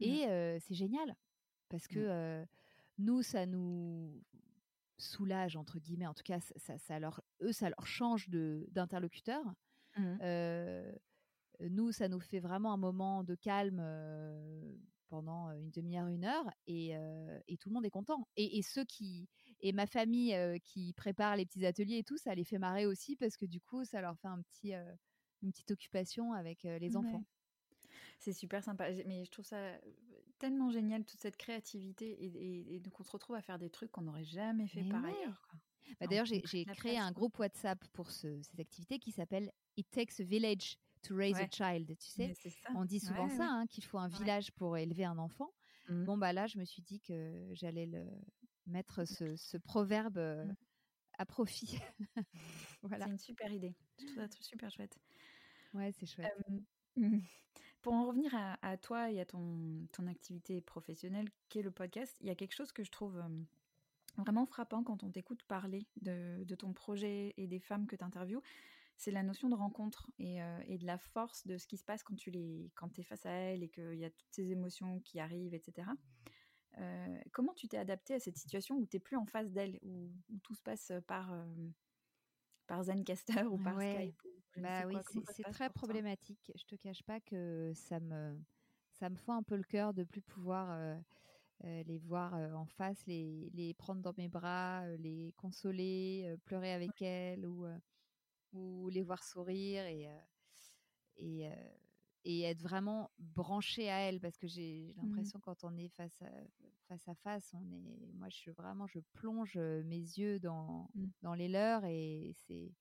Mmh. 0.00 0.04
Et 0.04 0.58
c'est 0.60 0.74
génial. 0.74 1.16
Parce 1.68 1.86
que 1.86 2.42
mmh. 2.42 2.46
nous, 2.98 3.22
ça 3.22 3.46
nous 3.46 4.22
soulage, 4.98 5.56
entre 5.56 5.78
guillemets. 5.78 6.06
En 6.06 6.14
tout 6.14 6.22
cas, 6.22 6.40
ça, 6.40 6.78
ça 6.78 6.98
leur, 6.98 7.22
eux, 7.42 7.52
ça 7.52 7.68
leur 7.68 7.86
change 7.86 8.28
d'interlocuteur. 8.28 9.44
Mmh. 9.96 10.18
nous, 11.70 11.92
ça 11.92 12.08
nous 12.08 12.20
fait 12.20 12.40
vraiment 12.40 12.72
un 12.72 12.78
moment 12.78 13.24
de 13.24 13.34
calme 13.34 13.82
pendant 15.08 15.52
une 15.52 15.70
demi-heure, 15.70 16.08
une 16.08 16.24
heure, 16.24 16.50
et, 16.66 16.92
et, 17.46 17.56
tout 17.58 17.68
le 17.68 17.74
monde 17.74 17.86
est 17.86 17.90
content. 17.90 18.26
Et, 18.36 18.58
et, 18.58 18.62
ceux 18.62 18.84
qui, 18.84 19.28
et 19.60 19.72
ma 19.72 19.86
famille 19.86 20.36
qui 20.64 20.92
prépare 20.94 21.36
les 21.36 21.46
petits 21.46 21.64
ateliers 21.64 21.98
et 21.98 22.04
tout, 22.04 22.16
ça 22.16 22.34
les 22.34 22.44
fait 22.44 22.58
marrer 22.58 22.86
aussi 22.86 23.14
parce 23.14 23.36
que 23.36 23.46
du 23.46 23.60
coup, 23.60 23.84
ça 23.84 24.00
leur 24.00 24.18
fait 24.18 24.28
un 24.28 24.42
petit, 24.42 24.74
une 25.44 25.52
petite 25.52 25.70
occupation 25.70 26.32
avec 26.32 26.64
les 26.64 26.96
enfants. 26.96 27.24
C'est 28.18 28.32
super 28.32 28.62
sympa. 28.62 28.90
Mais 29.06 29.24
je 29.24 29.30
trouve 29.30 29.44
ça 29.44 29.58
tellement 30.38 30.70
génial, 30.70 31.04
toute 31.04 31.20
cette 31.20 31.36
créativité. 31.36 32.74
Et, 32.74 32.80
donc, 32.80 32.98
on 33.00 33.02
se 33.02 33.10
retrouve 33.10 33.36
à 33.36 33.42
faire 33.42 33.58
des 33.58 33.70
trucs 33.70 33.90
qu'on 33.92 34.02
n'aurait 34.02 34.24
jamais 34.24 34.68
fait 34.68 34.84
par 34.84 35.04
ailleurs. 35.04 35.46
Bah, 36.00 36.06
D'ailleurs, 36.06 36.26
j'ai 36.26 36.42
créé 36.42 36.98
un 36.98 37.12
groupe 37.12 37.38
WhatsApp 37.38 37.82
pour 37.92 38.10
ces 38.10 38.40
activités 38.58 38.98
qui 38.98 39.12
s'appelle 39.12 39.52
It 39.76 39.88
Takes 39.90 40.20
a 40.20 40.24
Village 40.24 40.78
to 41.02 41.14
Raise 41.14 41.36
a 41.36 41.48
Child. 41.48 41.96
Tu 41.98 42.08
sais, 42.08 42.34
on 42.74 42.84
dit 42.84 43.00
souvent 43.00 43.28
ça, 43.28 43.46
hein, 43.46 43.66
qu'il 43.66 43.84
faut 43.84 43.98
un 43.98 44.08
village 44.08 44.52
pour 44.52 44.76
élever 44.76 45.04
un 45.04 45.18
enfant. 45.18 45.52
Mmh. 45.88 46.04
Bon, 46.04 46.16
bah 46.16 46.32
là, 46.32 46.46
je 46.46 46.58
me 46.58 46.64
suis 46.64 46.82
dit 46.82 47.00
que 47.00 47.48
j'allais 47.52 47.86
le 47.86 48.06
mettre 48.66 49.04
ce, 49.04 49.56
proverbe 49.58 50.18
mmh. 50.18 50.54
à 51.18 51.26
profit. 51.26 51.78
voilà. 52.82 53.04
C'est 53.04 53.12
une 53.12 53.18
super 53.18 53.52
idée. 53.52 53.74
Je 53.98 54.06
trouve 54.06 54.16
ça 54.16 54.28
super 54.40 54.70
chouette. 54.70 54.98
Ouais, 55.74 55.92
c'est 55.92 56.06
chouette. 56.06 56.32
Pour 57.82 57.92
en 57.92 58.06
revenir 58.06 58.34
à, 58.62 58.76
toi 58.78 59.10
et 59.10 59.20
à 59.20 59.26
ton, 59.26 59.86
ton, 59.92 60.06
activité 60.06 60.62
professionnelle, 60.62 61.28
qui 61.50 61.58
est 61.58 61.62
le 61.62 61.70
podcast, 61.70 62.16
il 62.20 62.28
y 62.28 62.30
a 62.30 62.34
quelque 62.34 62.54
chose 62.54 62.72
que 62.72 62.82
je 62.82 62.90
trouve 62.90 63.22
vraiment 64.16 64.46
frappant 64.46 64.82
quand 64.82 65.02
on 65.02 65.10
t'écoute 65.10 65.42
parler 65.42 65.86
de, 66.00 66.44
de, 66.44 66.54
ton 66.54 66.72
projet 66.72 67.34
et 67.36 67.46
des 67.46 67.58
femmes 67.58 67.86
que 67.86 67.94
tu 67.94 68.02
interviews, 68.02 68.40
c'est 68.96 69.10
la 69.10 69.22
notion 69.22 69.50
de 69.50 69.54
rencontre 69.54 70.08
et, 70.18 70.38
et, 70.66 70.78
de 70.78 70.86
la 70.86 70.96
force 70.96 71.46
de 71.46 71.58
ce 71.58 71.66
qui 71.66 71.76
se 71.76 71.84
passe 71.84 72.02
quand 72.02 72.14
tu 72.14 72.30
les, 72.30 72.70
quand 72.74 72.98
es 72.98 73.02
face 73.02 73.26
à 73.26 73.30
elles 73.30 73.62
et 73.62 73.68
qu'il 73.68 73.98
y 73.98 74.04
a 74.04 74.10
toutes 74.10 74.32
ces 74.32 74.50
émotions 74.50 75.00
qui 75.00 75.20
arrivent, 75.20 75.52
etc. 75.52 75.86
comment 77.32 77.52
tu 77.52 77.68
t'es 77.68 77.76
adapté 77.76 78.14
à 78.14 78.20
cette 78.20 78.38
situation 78.38 78.76
où 78.76 78.86
tu 78.86 78.96
n'es 78.96 79.00
plus 79.00 79.16
en 79.16 79.26
face 79.26 79.50
d'elles, 79.50 79.78
où, 79.82 80.10
tout 80.42 80.54
se 80.54 80.62
passe 80.62 80.90
par, 81.06 81.34
par 82.66 82.84
Zencaster 82.84 83.42
ou 83.42 83.58
par 83.58 83.78
Skype 83.78 84.22
bah 84.56 84.86
oui, 84.86 84.96
c'est 85.34 85.50
très 85.50 85.70
problématique. 85.70 86.52
Je 86.54 86.64
te 86.64 86.76
cache 86.76 87.02
pas 87.02 87.20
que 87.20 87.72
ça 87.74 88.00
me 88.00 88.38
ça 88.92 89.10
me 89.10 89.16
fout 89.16 89.34
un 89.34 89.42
peu 89.42 89.56
le 89.56 89.64
cœur 89.64 89.92
de 89.92 90.04
plus 90.04 90.22
pouvoir 90.22 90.98
les 91.62 91.98
voir 91.98 92.34
en 92.34 92.66
face, 92.66 93.06
les, 93.06 93.50
les 93.54 93.74
prendre 93.74 94.02
dans 94.02 94.14
mes 94.18 94.28
bras, 94.28 94.86
les 94.98 95.32
consoler, 95.36 96.36
pleurer 96.44 96.72
avec 96.72 97.00
elles 97.02 97.46
ou 97.46 97.66
ou 98.52 98.88
les 98.88 99.02
voir 99.02 99.22
sourire 99.22 99.84
et 99.86 100.08
et 101.16 101.48
et 102.24 102.42
être 102.42 102.62
vraiment 102.62 103.10
branché 103.18 103.90
à 103.90 103.98
elle 103.98 104.20
parce 104.20 104.38
que 104.38 104.46
j'ai 104.46 104.94
mmh 104.96 105.02
l'impression 105.02 105.40
quand 105.40 105.64
on 105.64 105.76
est 105.76 105.90
face 105.90 106.22
à 106.22 106.30
face 106.88 107.06
à 107.08 107.14
face 107.14 107.54
on 107.54 107.70
est 107.70 108.12
moi 108.14 108.28
je 108.30 108.50
vraiment 108.50 108.86
je 108.86 109.00
plonge 109.12 109.56
mes 109.56 110.00
yeux 110.00 110.38
dans 110.40 110.88
mmh. 110.94 111.06
dans 111.22 111.34
les 111.34 111.48
leurs 111.48 111.84
et 111.84 112.32
c'est 112.46 112.72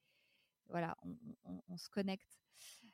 voilà 0.69 0.97
on, 1.43 1.77
se 1.77 1.89
connecte. 1.89 2.39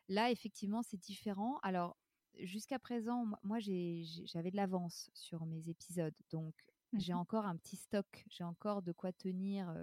Là 0.07 0.31
effectivement 0.31 0.81
c'est 0.81 0.97
différent. 0.97 1.59
Alors 1.63 1.97
jusqu'à 2.37 2.79
présent 2.79 3.25
moi 3.43 3.59
j'avais 3.59 4.51
de 4.51 4.55
l'avance 4.55 5.09
sur 5.13 5.45
mes 5.45 5.69
épisodes 5.69 6.15
donc 6.31 6.53
j'ai 6.93 7.13
mmh 7.13 7.17
encore 7.17 7.45
un 7.45 7.57
petit 7.57 7.75
stock. 7.75 8.25
J'ai 8.29 8.43
encore 8.43 8.81
de 8.81 8.91
quoi 8.91 9.11
tenir 9.11 9.73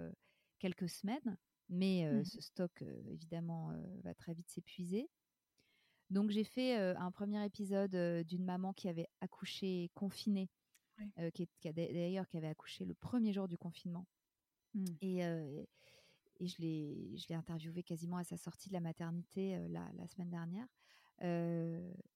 quelques 0.59 0.89
semaines 0.89 1.37
mais 1.69 2.23
ce 2.23 2.41
stock 2.41 2.83
évidemment 3.07 3.73
va 4.03 4.13
très 4.13 4.33
vite 4.33 4.49
s'épuiser. 4.49 5.09
Donc 6.09 6.31
j'ai 6.31 6.45
fait 6.45 6.75
un 6.75 7.11
premier 7.11 7.43
épisode 7.45 7.95
d'une 8.25 8.45
maman 8.45 8.73
qui 8.73 8.87
avait 8.87 9.09
accouché 9.21 9.91
confinée, 9.93 10.49
qui, 11.33 11.49
d'ailleurs 11.63 12.27
qui 12.27 12.37
avait 12.37 12.47
accouché 12.47 12.85
le 12.85 12.93
premier 12.93 13.33
jour 13.33 13.47
du 13.47 13.57
confinement. 13.57 14.05
Mmh. 14.73 14.85
Et, 15.01 15.23
et 16.39 16.47
je 16.47 16.61
l'ai 16.61 17.17
je 17.17 17.27
l'ai 17.29 17.35
interviewée 17.35 17.83
quasiment 17.83 18.17
à 18.17 18.23
sa 18.23 18.37
sortie 18.37 18.69
de 18.69 18.73
la 18.73 18.79
maternité 18.79 19.57
la, 19.69 19.85
la, 19.97 20.07
semaine 20.07 20.29
dernière. 20.29 20.67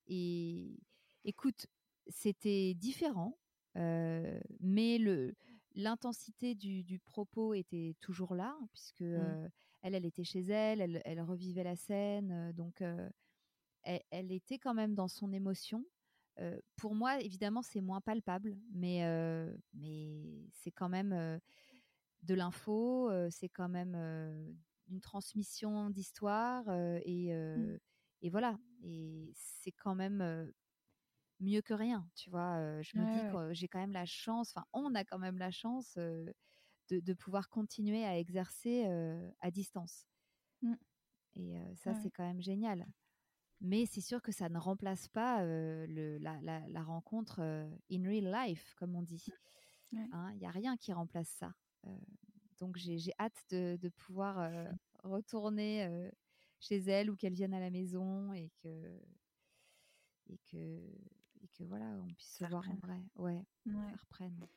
et 0.07 0.79
écoute, 1.23 1.67
c'était 2.07 2.73
différent, 2.73 3.37
mais 3.75 4.97
le 4.97 5.35
l'intensité 5.73 6.53
du, 6.53 6.83
du, 6.83 6.99
propos 6.99 7.53
était 7.53 7.95
toujours 8.01 8.35
là, 8.35 8.57
puisque 8.73 9.03
mmh. 9.03 9.49
elle, 9.83 9.95
elle 9.95 10.05
était 10.05 10.25
chez 10.25 10.41
elle, 10.41 10.81
elle, 10.81 11.01
elle 11.05 11.21
revivait 11.21 11.63
la 11.63 11.77
scène, 11.77 12.51
donc 12.51 12.83
elle, 13.83 14.31
était 14.31 14.59
quand 14.59 14.73
même 14.73 14.95
dans 14.95 15.07
son 15.07 15.31
émotion. 15.31 15.85
pour 16.75 16.93
moi, 16.93 17.21
évidemment, 17.21 17.61
c'est 17.61 17.79
moins 17.79 18.01
palpable, 18.01 18.57
mais, 18.73 19.01
mais 19.73 20.43
c'est 20.51 20.71
quand 20.71 20.89
même 20.89 21.39
de 22.23 22.33
l'info, 22.33 23.11
c'est 23.29 23.49
quand 23.49 23.69
même 23.69 23.95
une 24.87 25.01
transmission 25.01 25.89
d'histoire 25.89 26.63
et, 27.05 27.33
mmh. 27.33 27.79
et, 28.21 28.29
voilà. 28.29 28.57
Et 28.83 29.31
c'est 29.35 29.71
quand 29.71 29.95
même 29.95 30.51
mieux 31.39 31.61
que 31.61 31.73
rien, 31.73 32.07
tu 32.15 32.29
vois. 32.29 32.81
je 32.81 32.97
me 32.97 33.05
dis 33.11 33.31
que 33.31 33.53
j'ai 33.53 33.67
quand 33.67 33.79
même 33.79 33.93
la 33.93 34.05
chance, 34.05 34.53
enfin, 34.55 34.65
on 34.73 34.93
a 34.95 35.03
quand 35.03 35.19
même 35.19 35.37
la 35.37 35.51
chance 35.51 35.95
de, 35.95 36.33
de, 36.89 37.13
pouvoir 37.13 37.49
continuer 37.49 38.05
à 38.05 38.17
exercer 38.17 38.85
à 39.39 39.51
distance. 39.51 40.05
Mmh. 40.61 40.75
Et 41.35 41.55
ça, 41.75 41.95
c'est 41.95 42.11
quand 42.11 42.25
même 42.25 42.41
génial. 42.41 42.85
Mais 43.61 43.85
c'est 43.85 44.01
sûr 44.01 44.21
que 44.23 44.31
ça 44.31 44.49
ne 44.49 44.57
remplace 44.57 45.07
pas 45.07 45.43
le, 45.45 46.17
la, 46.17 46.83
rencontre 46.83 47.39
in 47.91 48.03
real 48.03 48.31
life, 48.31 48.73
comme 48.75 48.95
on 48.95 49.03
dit. 49.03 49.25
Hein, 49.93 50.31
il 50.33 50.39
n'y 50.39 50.45
a 50.45 50.51
rien 50.51 50.77
qui 50.77 50.93
remplace 50.93 51.29
ça. 51.29 51.53
Donc 52.59 52.77
j'ai 52.77 53.13
hâte 53.19 53.43
de, 53.49 53.77
de 53.81 53.89
pouvoir 53.89 54.51
retourner 55.03 56.11
chez 56.59 56.77
elle 56.77 57.09
ou 57.09 57.15
qu'elle 57.15 57.33
vienne 57.33 57.53
à 57.53 57.59
la 57.59 57.71
maison 57.71 58.33
et 58.33 58.49
que, 58.61 58.99
et 60.27 60.37
que, 60.51 60.57
et 61.41 61.47
que 61.47 61.63
voilà, 61.63 61.85
on 61.85 62.13
puisse 62.13 62.37
se 62.37 62.45
voir 62.45 62.69
en 62.69 62.75
vrai. 62.75 63.01
Ouais, 63.15 63.43
ouais. 63.65 63.93
reprenne. 63.99 64.47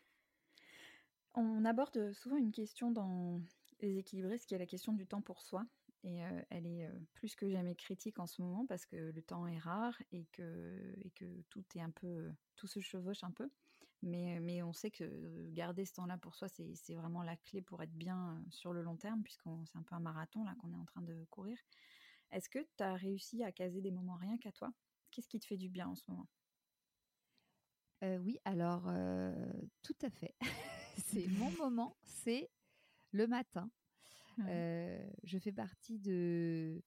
On 1.35 1.65
aborde 1.65 2.13
souvent 2.13 2.37
une 2.37 2.53
question 2.53 2.91
dans 2.91 3.41
les 3.81 3.99
équilibristes 3.99 4.43
ce 4.43 4.47
qui 4.49 4.55
est 4.55 4.59
la 4.59 4.67
question 4.67 4.93
du 4.93 5.07
temps 5.07 5.23
pour 5.23 5.43
soi. 5.43 5.67
Et 6.05 6.21
elle 6.51 6.67
est 6.67 6.87
plus 7.15 7.35
que 7.35 7.49
jamais 7.49 7.75
critique 7.75 8.19
en 8.19 8.27
ce 8.27 8.43
moment 8.43 8.67
parce 8.67 8.85
que 8.85 8.97
le 8.97 9.23
temps 9.23 9.47
est 9.47 9.59
rare 9.59 9.97
et 10.13 10.27
que, 10.33 10.95
et 11.03 11.11
que 11.13 11.25
tout 11.49 11.65
est 11.77 11.81
un 11.81 11.91
peu, 11.91 12.31
tout 12.57 12.67
se 12.67 12.81
chevauche 12.81 13.25
un 13.25 13.31
peu. 13.31 13.51
Mais, 14.05 14.39
mais 14.41 14.63
on 14.63 14.73
sait 14.75 14.91
que 14.91 15.49
garder 15.53 15.87
ce 15.87 15.95
temps-là 15.95 16.19
pour 16.19 16.35
soi, 16.35 16.49
c'est 16.49 16.95
vraiment 16.95 17.23
la 17.23 17.37
clé 17.37 17.63
pour 17.63 17.83
être 17.83 17.95
bien 17.95 18.45
sur 18.51 18.73
le 18.73 18.83
long 18.83 18.97
terme, 18.97 19.23
puisque 19.23 19.45
c'est 19.67 19.79
un 19.79 19.83
peu 19.83 19.95
un 19.95 20.01
marathon 20.01 20.45
là 20.45 20.55
qu'on 20.61 20.73
est 20.73 20.77
en 20.77 20.85
train 20.85 21.01
de 21.01 21.25
courir. 21.31 21.59
Est-ce 22.31 22.49
que 22.49 22.59
tu 22.77 22.83
as 22.83 22.95
réussi 22.95 23.43
à 23.43 23.51
caser 23.51 23.81
des 23.81 23.91
moments 23.91 24.17
rien 24.17 24.37
qu'à 24.37 24.53
toi? 24.53 24.73
Qu'est-ce 25.11 25.29
qui 25.29 25.41
te 25.41 25.47
fait 25.47 25.57
du 25.57 25.71
bien 25.71 25.89
en 25.89 25.95
ce 25.95 26.05
moment? 26.09 26.29
Oui, 28.03 28.39
alors 28.45 28.83
tout 29.83 29.97
à 30.03 30.11
fait. 30.11 30.35
c'est 31.07 31.27
mon 31.29 31.51
moment, 31.59 31.97
c'est 32.03 32.51
le 33.13 33.27
matin. 33.27 33.71
Je 34.39 35.39
fais 35.39 35.53
partie 35.53 35.99
de, 35.99 36.83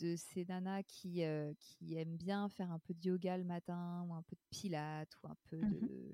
de 0.00 0.14
ces 0.14 0.44
nanas 0.44 0.84
qui, 0.84 1.24
qui 1.58 1.96
aiment 1.96 2.16
bien 2.16 2.48
faire 2.48 2.70
un 2.70 2.78
peu 2.78 2.94
de 2.94 3.08
yoga 3.08 3.36
le 3.36 3.44
matin 3.44 4.04
ou 4.06 4.14
un 4.14 4.22
peu 4.22 4.36
de 4.36 4.42
pilates 4.50 5.16
ou 5.22 5.28
un 5.28 5.36
peu 5.48 5.56
mmh 5.56 5.70
de, 5.70 6.12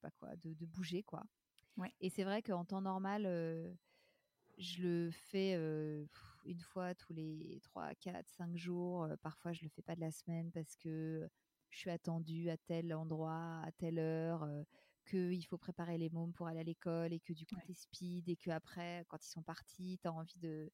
pas 0.00 0.10
quoi, 0.10 0.36
de, 0.36 0.54
de 0.54 0.66
bouger 0.66 1.02
quoi. 1.02 1.24
Ouais. 1.76 1.92
Et 2.00 2.10
c'est 2.10 2.24
vrai 2.24 2.42
qu'en 2.42 2.64
temps 2.64 2.82
normal, 2.82 3.24
je 4.58 4.82
le 4.82 5.10
fais 5.10 5.54
une 6.44 6.60
fois 6.60 6.94
tous 6.94 7.12
les 7.12 7.60
3, 7.62 7.94
4, 7.94 8.28
5 8.28 8.56
jours. 8.56 9.08
parfois, 9.22 9.52
je 9.52 9.62
le 9.62 9.68
fais 9.68 9.82
pas 9.82 9.94
de 9.94 10.00
la 10.00 10.10
semaine 10.10 10.50
parce 10.52 10.76
que 10.76 11.28
je 11.70 11.78
suis 11.78 11.90
attendue 11.90 12.50
à 12.50 12.56
tel 12.56 12.92
endroit, 12.92 13.62
à 13.64 13.72
telle 13.72 13.98
heure 13.98 14.46
qu'il 15.06 15.44
faut 15.46 15.58
préparer 15.58 15.98
les 15.98 16.10
mômes 16.10 16.32
pour 16.32 16.46
aller 16.46 16.60
à 16.60 16.64
l'école 16.64 17.12
et 17.12 17.20
que 17.20 17.32
du 17.32 17.46
coup 17.46 17.56
tu 17.64 17.72
es 17.72 17.74
speed 17.74 18.28
et 18.28 18.36
que 18.36 18.50
après 18.50 19.04
quand 19.08 19.24
ils 19.24 19.30
sont 19.30 19.42
partis 19.42 19.98
tu 20.00 20.08
as 20.08 20.12
envie 20.12 20.38
de 20.38 20.70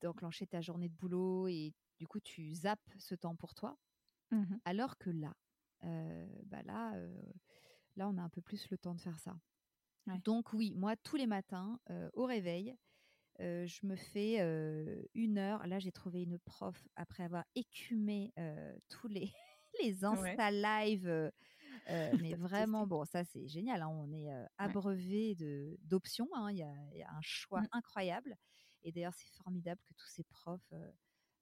d'enclencher 0.00 0.46
ta 0.46 0.60
journée 0.60 0.88
de 0.88 0.94
boulot 0.94 1.48
et 1.48 1.72
du 1.98 2.06
coup 2.06 2.20
tu 2.20 2.54
zappes 2.54 2.90
ce 2.98 3.14
temps 3.14 3.36
pour 3.36 3.54
toi 3.54 3.78
mmh 4.30 4.56
alors 4.64 4.98
que 4.98 5.10
là 5.10 5.34
bah 6.44 6.62
là 6.62 6.94
là 7.96 8.08
on 8.08 8.18
a 8.18 8.22
un 8.22 8.28
peu 8.28 8.40
plus 8.40 8.70
le 8.70 8.78
temps 8.78 8.94
de 8.94 9.00
faire 9.00 9.18
ça 9.18 9.36
donc 10.24 10.52
oui 10.52 10.72
moi 10.74 10.96
tous 10.96 11.16
les 11.16 11.26
matins 11.26 11.78
au 12.14 12.24
réveil 12.24 12.76
je 13.38 13.86
me 13.86 13.96
fais 13.96 14.38
une 15.14 15.38
heure 15.38 15.66
là 15.66 15.78
j'ai 15.78 15.92
trouvé 15.92 16.22
une 16.22 16.38
prof 16.38 16.88
après 16.96 17.24
avoir 17.24 17.44
écumé 17.54 18.32
tous 18.88 19.08
les 19.08 19.32
les 19.82 20.04
Insta 20.04 20.50
live 20.50 21.32
euh, 21.90 22.16
mais 22.20 22.34
vraiment, 22.34 22.86
bon, 22.86 23.04
ça 23.04 23.24
c'est 23.24 23.48
génial. 23.48 23.82
Hein, 23.82 23.88
on 23.88 24.12
est 24.12 24.30
abreuvé 24.58 25.34
de 25.34 25.78
d'options. 25.82 26.28
Hein, 26.34 26.52
il 26.52 26.58
y, 26.58 26.62
a, 26.62 27.10
un 27.10 27.20
choix 27.20 27.62
mmh. 27.62 27.68
incroyable. 27.72 28.36
Et 28.84 28.92
d'ailleurs, 28.92 29.14
c'est 29.14 29.28
formidable 29.42 29.80
que 29.84 29.94
tous 29.94 30.08
ces 30.08 30.24
profs 30.24 30.72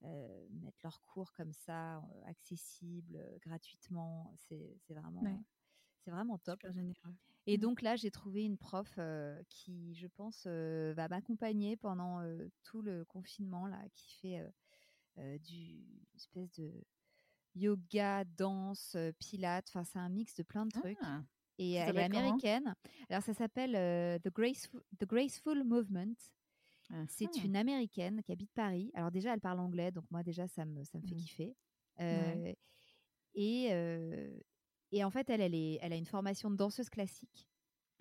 mettent 0.03 0.83
leurs 0.83 1.03
cours 1.03 1.33
comme 1.33 1.53
ça, 1.53 2.03
accessibles, 2.27 3.23
gratuitement. 3.41 4.35
C'est 4.49 4.79
vraiment, 4.89 5.23
c'est 6.01 6.11
vraiment 6.11 6.39
top. 6.39 6.65
Et 7.47 7.57
mmh. 7.57 7.61
donc 7.61 7.83
là, 7.83 7.97
j'ai 7.97 8.11
trouvé 8.11 8.45
une 8.45 8.59
prof 8.59 8.99
qui, 9.49 9.95
je 9.95 10.07
pense, 10.07 10.47
va 10.47 11.09
m'accompagner 11.09 11.77
pendant 11.77 12.21
tout 12.63 12.83
le 12.83 13.05
confinement 13.05 13.67
là, 13.67 13.83
qui 13.95 14.13
fait 14.15 14.45
du 15.41 15.85
espèce 16.15 16.51
de 16.53 16.73
yoga, 17.55 18.25
danse, 18.25 18.97
pilates. 19.19 19.69
Enfin, 19.69 19.85
c'est 19.85 19.99
un 19.99 20.09
mix 20.09 20.35
de 20.35 20.43
plein 20.43 20.67
de 20.67 20.73
trucs. 20.73 20.99
Ah, 21.03 21.23
et 21.59 21.75
elle 21.75 21.97
est 21.97 22.05
américaine. 22.05 22.75
Alors, 23.09 23.23
ça 23.23 23.35
s'appelle 23.35 23.73
The, 24.23 24.33
Graceful, 24.33 24.83
The 24.99 25.05
Graceful 25.05 25.65
Movement. 25.65 26.15
C'est 27.09 27.29
ah. 27.37 27.45
une 27.45 27.57
américaine 27.57 28.23
qui 28.23 28.33
habite 28.33 28.53
Paris. 28.53 28.91
Alors, 28.95 29.11
déjà, 29.11 29.33
elle 29.33 29.41
parle 29.41 29.61
anglais, 29.61 29.93
donc 29.93 30.05
moi, 30.11 30.23
déjà, 30.23 30.49
ça 30.49 30.65
me, 30.65 30.83
ça 30.85 30.99
me 30.99 31.07
fait 31.07 31.15
mmh. 31.15 31.19
kiffer. 31.19 31.57
et, 33.35 33.69
et 34.93 35.05
en 35.05 35.11
fait, 35.11 35.31
elle, 35.31 35.41
elle, 35.41 35.55
est, 35.55 35.79
elle 35.81 35.93
a 35.93 35.97
une 35.97 36.07
formation 36.07 36.51
de 36.51 36.57
danseuse 36.57 36.89
classique. 36.89 37.49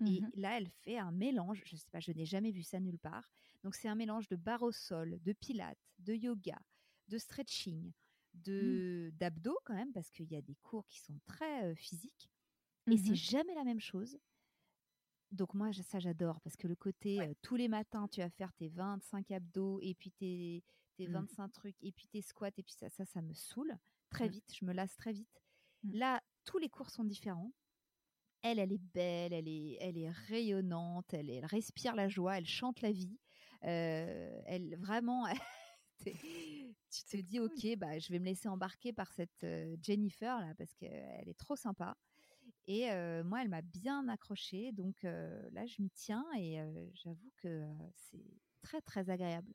Et 0.06 0.22
mmh 0.22 0.30
là, 0.34 0.56
elle 0.56 0.68
fait 0.68 0.96
un 0.96 1.12
mélange, 1.12 1.62
je 1.66 1.76
sais 1.76 1.90
pas, 1.92 2.00
je 2.00 2.10
n'ai 2.12 2.24
jamais 2.24 2.50
vu 2.50 2.62
ça 2.62 2.80
nulle 2.80 2.98
part. 2.98 3.30
Donc, 3.62 3.74
c'est 3.74 3.88
un 3.88 3.94
mélange 3.94 4.28
de 4.28 4.36
barre 4.36 4.62
au 4.62 4.72
sol, 4.72 5.18
de 5.22 5.32
pilates, 5.34 5.78
de 5.98 6.14
yoga, 6.14 6.58
de 7.08 7.18
stretching, 7.18 7.92
Mmh. 8.34 8.40
de 8.42 9.10
d'abdos 9.14 9.58
quand 9.64 9.74
même 9.74 9.92
parce 9.92 10.10
qu'il 10.10 10.30
y 10.30 10.36
a 10.36 10.42
des 10.42 10.54
cours 10.56 10.86
qui 10.86 11.00
sont 11.00 11.18
très 11.26 11.74
physiques 11.74 12.30
et 12.90 12.96
c'est 12.96 13.10
mmh 13.10 13.14
jamais 13.14 13.54
la 13.54 13.64
même 13.64 13.80
chose. 13.80 14.18
Donc 15.32 15.54
moi 15.54 15.72
ça 15.72 15.98
j'adore 15.98 16.40
parce 16.40 16.56
que 16.56 16.66
le 16.66 16.76
côté 16.76 17.18
tous 17.42 17.56
les 17.56 17.68
matins 17.68 18.08
tu 18.08 18.20
vas 18.20 18.30
faire 18.30 18.52
tes 18.52 18.68
25 18.68 19.30
abdos 19.30 19.80
et 19.80 19.94
puis 19.94 20.10
tes, 20.12 20.64
tes 20.96 21.06
25 21.06 21.46
mmh. 21.46 21.50
trucs 21.50 21.76
et 21.82 21.92
puis 21.92 22.08
tes 22.08 22.22
squats 22.22 22.48
et 22.56 22.62
puis 22.62 22.72
ça 22.72 22.88
ça 22.88 23.04
ça 23.04 23.20
me 23.22 23.32
saoule 23.32 23.76
très 24.08 24.28
vite, 24.28 24.52
je 24.58 24.64
me 24.64 24.72
lasse 24.72 24.96
très 24.96 25.12
vite. 25.12 25.42
Là 25.92 26.22
tous 26.50 26.58
les 26.58 26.68
cours 26.68 26.90
sont 26.90 27.04
différents. 27.04 27.52
Elle, 28.42 28.58
elle 28.58 28.72
est 28.72 28.82
belle, 28.92 29.32
elle 29.32 29.46
est, 29.46 29.76
elle 29.80 29.96
est 29.96 30.10
rayonnante, 30.10 31.14
elle, 31.14 31.30
elle 31.30 31.46
respire 31.46 31.94
la 31.94 32.08
joie, 32.08 32.38
elle 32.38 32.46
chante 32.46 32.80
la 32.80 32.90
vie. 32.90 33.16
elle 33.60 34.76
vraiment, 34.76 35.26
tu 35.98 37.04
te 37.04 37.16
dis, 37.18 37.38
ok, 37.38 37.76
bah, 37.76 38.00
je 38.00 38.12
vais 38.12 38.18
me 38.18 38.24
laisser 38.24 38.48
embarquer 38.48 38.92
par 38.92 39.12
cette 39.12 39.46
Jennifer 39.80 40.40
là 40.40 40.52
parce 40.58 40.74
qu'elle 40.74 41.28
est 41.28 41.38
trop 41.38 41.54
sympa. 41.54 41.96
Et 42.66 42.86
moi, 43.22 43.42
elle 43.42 43.48
m'a 43.48 43.62
bien 43.62 44.08
accrochée. 44.08 44.72
Donc 44.72 45.02
là, 45.04 45.66
je 45.66 45.80
m'y 45.80 45.90
tiens 45.90 46.24
et 46.36 46.58
j'avoue 46.94 47.30
que 47.36 47.64
c'est 47.94 48.26
très, 48.60 48.80
très 48.80 49.08
agréable. 49.08 49.52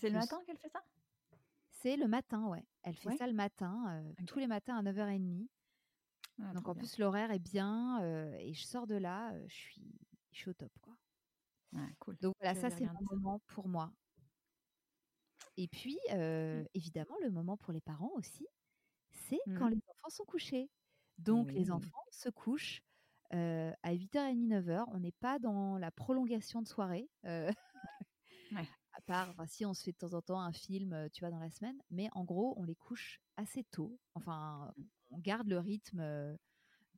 C'est 0.00 0.08
le 0.08 0.18
matin 0.18 0.40
qu'elle 0.46 0.58
fait 0.58 0.70
ça? 0.70 0.82
C'est 1.68 1.96
le 1.96 2.08
matin, 2.08 2.46
ouais. 2.46 2.64
Elle 2.82 2.96
fait 2.96 3.14
ça 3.16 3.26
le 3.26 3.34
matin, 3.34 4.02
tous 4.26 4.38
les 4.38 4.46
matins 4.46 4.78
à 4.78 4.82
9h30. 4.82 5.48
Ah, 6.42 6.52
donc 6.52 6.68
en 6.68 6.74
plus, 6.74 6.98
l'horaire 6.98 7.30
est 7.30 7.38
bien 7.38 8.00
et 8.38 8.52
je 8.54 8.64
sors 8.64 8.86
de 8.86 8.96
là, 8.96 9.32
je 9.46 9.54
suis, 9.54 9.98
je 10.32 10.38
suis 10.38 10.50
au 10.50 10.54
top. 10.54 10.72
Quoi. 10.80 10.94
cool. 11.98 12.16
Donc 12.20 12.34
voilà, 12.40 12.54
ça, 12.54 12.70
c'est 12.70 12.86
un 12.86 12.94
moment 13.10 13.40
pour 13.48 13.68
moi. 13.68 13.92
Et 15.56 15.68
puis, 15.68 15.98
mmh. 16.10 16.64
évidemment, 16.74 17.16
le 17.22 17.30
moment 17.30 17.56
pour 17.56 17.72
les 17.72 17.80
parents 17.80 18.12
aussi, 18.14 18.46
c'est 19.10 19.40
quand 19.58 19.66
mmh. 19.66 19.74
les 19.74 19.82
enfants 19.88 20.08
sont 20.10 20.24
couchés. 20.24 20.70
Donc, 21.18 21.52
les 21.52 21.70
enfants 21.70 22.04
se 22.10 22.30
couchent 22.30 22.82
à 23.30 23.94
8h30, 23.94 24.48
9h. 24.48 24.84
On 24.88 25.00
n'est 25.00 25.12
pas 25.12 25.38
dans 25.38 25.76
la 25.78 25.90
prolongation 25.90 26.62
de 26.62 26.68
soirée. 26.68 27.08
À 28.92 29.00
part 29.02 29.34
si 29.46 29.64
on 29.64 29.72
se 29.72 29.84
fait 29.84 29.92
de 29.92 29.98
temps 29.98 30.14
en 30.14 30.20
temps 30.20 30.40
un 30.40 30.52
film, 30.52 31.08
tu 31.12 31.20
vois, 31.20 31.30
dans 31.30 31.38
la 31.38 31.50
semaine. 31.50 31.80
Mais 31.90 32.08
en 32.12 32.24
gros, 32.24 32.54
on 32.56 32.64
les 32.64 32.74
couche 32.74 33.20
assez 33.36 33.64
tôt. 33.64 33.98
Enfin, 34.14 34.72
mmh. 34.76 34.82
On 35.10 35.18
garde 35.18 35.48
le 35.48 35.58
rythme 35.58 36.36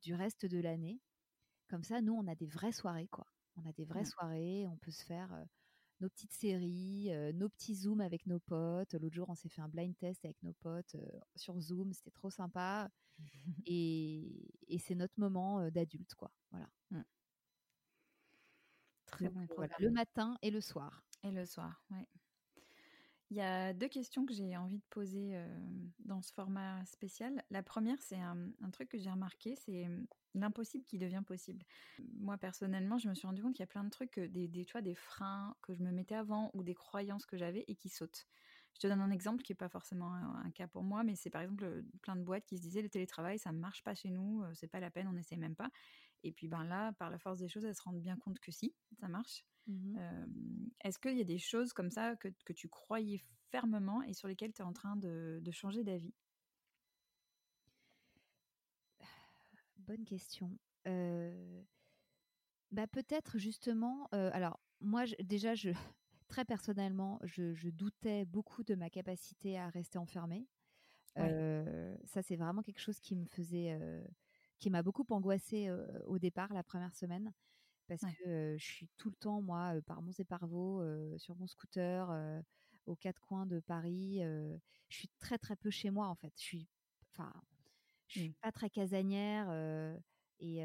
du 0.03 0.15
reste 0.15 0.47
de 0.47 0.59
l'année. 0.59 1.01
Comme 1.69 1.85
ça, 1.85 2.01
nous, 2.01 2.15
on 2.15 2.27
a 2.27 2.35
des 2.35 2.47
vraies 2.47 2.73
soirées, 2.73 3.09
quoi. 3.09 3.27
On 3.57 3.67
a 3.69 3.73
des 3.73 3.85
vraies 3.85 4.05
soirées. 4.05 4.67
On 4.67 4.77
peut 4.77 4.91
se 4.91 5.05
faire 5.05 5.47
nos 6.01 6.09
petites 6.09 6.33
séries, 6.33 7.11
nos 7.35 7.49
petits 7.49 7.77
zooms 7.77 8.01
avec 8.01 8.27
nos 8.27 8.41
potes. 8.41 8.95
L'autre 8.95 9.15
jour, 9.15 9.31
on 9.31 9.35
s'est 9.35 9.49
fait 9.49 9.63
un 9.63 9.69
blind 9.69 9.97
test 9.97 10.25
avec 10.25 10.43
nos 10.43 10.53
potes 10.55 10.97
sur 11.37 11.59
Zoom. 11.61 11.93
C'était 11.93 12.11
trop 12.11 12.31
sympa. 12.31 12.91
et, 13.67 14.51
c'est 14.79 14.95
notre 14.95 15.19
moment 15.19 15.71
d'adulte, 15.71 16.15
quoi. 16.15 16.31
Voilà. 16.51 16.69
Mmh. 16.91 17.03
Très 19.07 19.29
bon 19.29 19.47
voilà, 19.57 19.75
le 19.79 19.91
matin 19.91 20.39
et 20.41 20.51
le 20.51 20.61
soir. 20.61 21.05
Et 21.23 21.31
le 21.31 21.45
soir, 21.45 21.85
oui. 21.91 22.07
Il 23.33 23.37
y 23.37 23.41
a 23.41 23.73
deux 23.73 23.89
questions 23.89 24.27
que 24.27 24.35
j'ai 24.35 24.59
envie 24.59 24.77
de 24.77 24.85
poser 24.91 25.43
dans 26.01 26.21
ce 26.21 26.31
format 26.35 26.85
spécial. 26.85 27.43
La 27.51 27.63
première, 27.63 27.97
c'est 28.03 28.21
un, 28.21 28.53
truc 28.75 28.91
que 28.91 28.99
j'ai 28.99 29.11
remarqué, 29.11 29.57
c'est 29.57 29.89
l'impossible 30.35 30.85
qui 30.85 30.99
devient 30.99 31.23
possible. 31.27 31.65
Moi, 32.19 32.37
personnellement, 32.37 32.99
je 32.99 33.09
me 33.09 33.15
suis 33.15 33.27
rendu 33.27 33.41
compte 33.41 33.55
qu'il 33.55 33.63
y 33.63 33.65
a 33.65 33.69
plein 33.69 33.85
de 33.85 33.89
trucs, 33.89 34.21
des, 34.21 34.49
des, 34.49 34.67
des 34.83 34.95
freins 34.95 35.57
que 35.63 35.73
je 35.73 35.83
me 35.83 35.91
mettais 35.91 36.15
avant 36.15 36.51
ou 36.53 36.63
des 36.63 36.75
croyances 36.75 37.25
que 37.25 37.39
j'avais 37.39 37.65
et 37.69 37.75
qui 37.75 37.89
sautent. 37.89 38.27
Je 38.75 38.81
te 38.81 38.87
donne 38.87 39.01
un 39.01 39.11
exemple 39.11 39.43
qui 39.43 39.53
n'est 39.53 39.57
pas 39.57 39.71
forcément 39.71 40.13
un, 40.13 40.51
cas 40.51 40.67
pour 40.67 40.83
moi, 40.83 41.03
mais 41.03 41.17
c'est 41.17 41.31
par 41.31 41.41
exemple 41.41 41.85
plein 42.03 42.17
de 42.17 42.23
boîtes 42.23 42.45
qui 42.45 42.59
se 42.59 42.63
disaient 42.63 42.83
le 42.83 42.91
télétravail, 42.91 43.39
ça 43.39 43.51
ne 43.51 43.59
marche 43.59 43.83
pas 43.83 43.95
chez 43.95 44.11
nous, 44.11 44.45
c'est 44.53 44.69
pas 44.69 44.79
la 44.79 44.91
peine, 44.91 45.09
on 45.09 45.15
n'essaie 45.15 45.39
même 45.39 45.57
pas. 45.57 45.71
Et 46.23 46.33
puis 46.33 46.49
ben 46.49 46.65
là, 46.65 46.93
par 46.93 47.09
la 47.09 47.19
force 47.19 47.39
des 47.39 47.49
choses, 47.49 47.65
elles 47.65 47.75
se 47.75 47.83
rendent 47.83 48.03
bien 48.03 48.19
compte 48.19 48.41
que 48.41 48.53
si, 48.53 48.75
ça 49.01 49.09
marche. 49.09 49.43
Mmh 49.67 49.99
est-ce 50.85 50.99
qu'il 50.99 51.17
y 51.17 51.21
a 51.21 51.25
des 51.25 51.39
choses 51.39 51.73
comme 51.73 51.91
ça 51.91 52.17
que, 52.17 52.27
que, 52.45 52.53
tu 52.53 52.69
croyais 52.69 53.23
fermement 53.53 54.03
et 54.03 54.15
sur 54.15 54.27
lesquelles 54.27 54.53
tu 54.53 54.63
es 54.63 54.65
en 54.65 54.73
train 54.73 54.97
de, 54.97 55.39
de 55.41 55.51
changer 55.53 55.85
d'avis? 55.85 56.13
Bonne 59.79 60.05
question. 60.05 60.59
bah 62.73 62.87
peut-être 62.89 63.39
justement. 63.39 64.09
alors 64.11 64.59
moi, 64.83 65.05
déjà, 65.23 65.55
je, 65.55 65.71
très 66.29 66.45
personnellement, 66.45 67.19
je, 67.23 67.69
doutais 67.71 68.25
beaucoup 68.25 68.65
de 68.65 68.75
ma 68.75 68.91
capacité 68.91 69.59
à 69.59 69.69
rester 69.69 69.99
enfermée. 69.99 70.47
ça, 71.17 72.23
c'est 72.23 72.37
vraiment 72.37 72.63
quelque 72.63 72.81
chose 72.81 73.01
qui 73.01 73.15
me 73.15 73.27
faisait, 73.27 73.79
qui 74.59 74.71
m'a 74.71 74.83
beaucoup 74.83 75.07
angoissée 75.11 75.71
au 76.07 76.19
départ, 76.19 76.53
la 76.53 76.63
première 76.63 76.95
semaine, 76.95 77.33
parce 77.89 78.05
que 78.07 78.57
je 78.59 78.65
suis 78.65 78.89
tout 78.97 79.11
le 79.11 79.17
temps, 79.17 79.43
moi, 79.43 79.75
par 79.87 80.03
Mons 80.03 80.13
et 80.19 80.25
Parvaux, 80.25 80.83
sur 81.19 81.37
mon 81.37 81.47
scooter, 81.47 82.11
aux 82.87 82.97
quatre 82.97 83.21
coins 83.21 83.47
de 83.47 83.61
Paris. 83.61 84.21
je 84.89 84.97
suis 84.97 85.09
très 85.19 85.39
très 85.39 85.57
peu 85.57 85.71
chez 85.71 85.91
moi, 85.91 86.09
en 86.09 86.15
fait. 86.15 86.33
Je 86.37 86.43
suis, 86.43 86.69
enfin, 87.13 87.33
je 88.07 88.19
suis 88.21 88.31
mmh. 88.31 88.35
pas 88.41 88.53
très 88.53 88.71
casanière 88.71 89.51
et, 90.41 90.59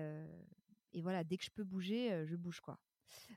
et 0.93 1.01
voilà, 1.01 1.23
dès 1.23 1.37
que 1.37 1.43
je 1.43 1.51
peux 1.51 1.63
bouger, 1.63 2.25
je 2.25 2.35
bouge 2.35 2.59
quoi. 2.61 2.79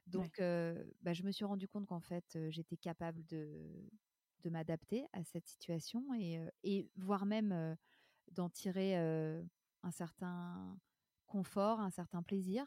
Donc, 0.07 0.41
bah, 0.41 1.13
je 1.13 1.23
me 1.23 1.33
suis 1.33 1.45
rendu 1.45 1.69
compte 1.69 1.87
qu'en 1.87 2.01
fait, 2.01 2.39
j'étais 2.51 2.77
capable 2.77 3.25
de, 3.27 3.89
de 4.43 4.51
m'adapter 4.51 5.07
à 5.13 5.25
cette 5.25 5.49
situation 5.49 6.05
et, 6.15 6.41
et 6.65 6.91
voire 6.97 7.27
même 7.27 7.77
d'en 8.33 8.51
tirer 8.51 8.97
un 8.97 9.91
certain 9.93 10.79
confort, 11.27 11.81
un 11.81 11.91
certain 11.91 12.23
plaisir. 12.23 12.67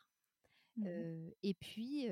Mmh 0.78 1.14
et 1.44 1.54
puis, 1.54 2.08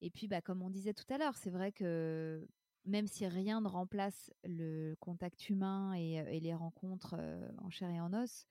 et 0.00 0.10
puis 0.10 0.28
bah, 0.28 0.40
comme 0.42 0.62
on 0.62 0.70
disait 0.70 0.94
tout 0.94 1.04
à 1.12 1.18
l'heure, 1.18 1.36
c'est 1.36 1.50
vrai 1.50 1.72
que 1.72 2.46
même 2.84 3.06
si 3.06 3.26
rien 3.26 3.60
ne 3.60 3.68
remplace 3.68 4.32
le 4.44 4.94
contact 5.00 5.48
humain 5.48 5.94
et, 5.94 6.14
et 6.14 6.40
les 6.40 6.54
rencontres 6.54 7.14
en 7.58 7.70
chair 7.70 7.90
et 7.90 8.00
en 8.00 8.12
os, 8.12 8.46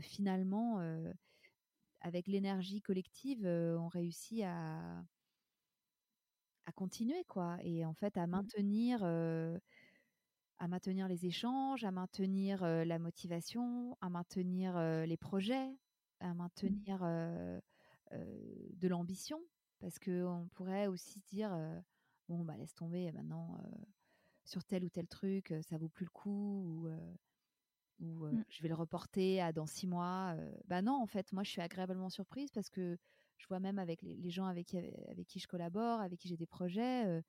finalement, 0.00 0.80
avec 2.00 2.26
l'énergie 2.26 2.82
collective, 2.82 3.46
on 3.46 3.88
réussit 3.88 4.42
à, 4.44 5.04
à 6.66 6.72
continuer, 6.72 7.24
quoi. 7.24 7.58
Et 7.62 7.84
en 7.84 7.94
fait, 7.94 8.16
à 8.16 8.26
mmh. 8.32 8.48
maintenir, 8.56 9.04
à 9.04 10.68
maintenir 10.68 11.08
les 11.08 11.26
échanges, 11.26 11.84
à 11.84 11.90
maintenir 11.90 12.62
la 12.64 12.98
motivation, 12.98 13.96
à 14.00 14.08
maintenir 14.10 14.78
les 15.06 15.16
projets, 15.16 15.78
à 16.20 16.34
mmh. 16.66 16.82
maintenir 16.84 17.62
de 18.12 18.88
l'ambition. 18.88 19.40
Parce 19.80 19.98
qu'on 19.98 20.48
pourrait 20.54 20.86
aussi 20.86 21.20
dire, 21.26 21.56
bon, 22.28 22.44
bah, 22.44 22.56
laisse 22.56 22.74
tomber 22.74 23.10
maintenant 23.12 23.60
sur 24.44 24.64
tel 24.64 24.84
ou 24.84 24.88
tel 24.88 25.08
truc, 25.08 25.52
ça 25.62 25.76
vaut 25.76 25.88
plus 25.88 26.04
le 26.04 26.10
coup. 26.10 26.62
Ou, 26.64 26.88
ou 28.00 28.26
mmh. 28.26 28.44
je 28.48 28.62
vais 28.62 28.68
le 28.68 28.74
reporter 28.74 29.40
à 29.40 29.52
dans 29.52 29.66
six 29.66 29.86
mois. 29.86 30.36
bah 30.66 30.82
non, 30.82 31.00
en 31.00 31.06
fait, 31.06 31.32
moi, 31.32 31.42
je 31.42 31.50
suis 31.50 31.60
agréablement 31.60 32.10
surprise 32.10 32.50
parce 32.50 32.70
que 32.70 32.96
je 33.38 33.46
vois 33.48 33.60
même 33.60 33.78
avec 33.78 34.02
les, 34.02 34.30
gens 34.30 34.46
avec 34.46 34.66
qui, 34.66 34.78
avec 34.78 35.26
qui 35.26 35.40
je 35.40 35.48
collabore, 35.48 36.00
avec 36.00 36.20
qui 36.20 36.28
j'ai 36.28 36.36
des 36.36 36.46
projets, 36.46 37.22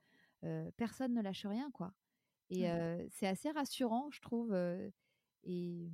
personne 0.77 1.13
ne 1.13 1.21
lâche 1.21 1.45
rien, 1.45 1.71
quoi. 1.71 1.93
Et 2.49 2.67
mmh. 2.67 3.07
c'est 3.09 3.27
assez 3.27 3.49
rassurant, 3.51 4.09
je 4.11 4.21
trouve. 4.21 4.55
et 5.43 5.91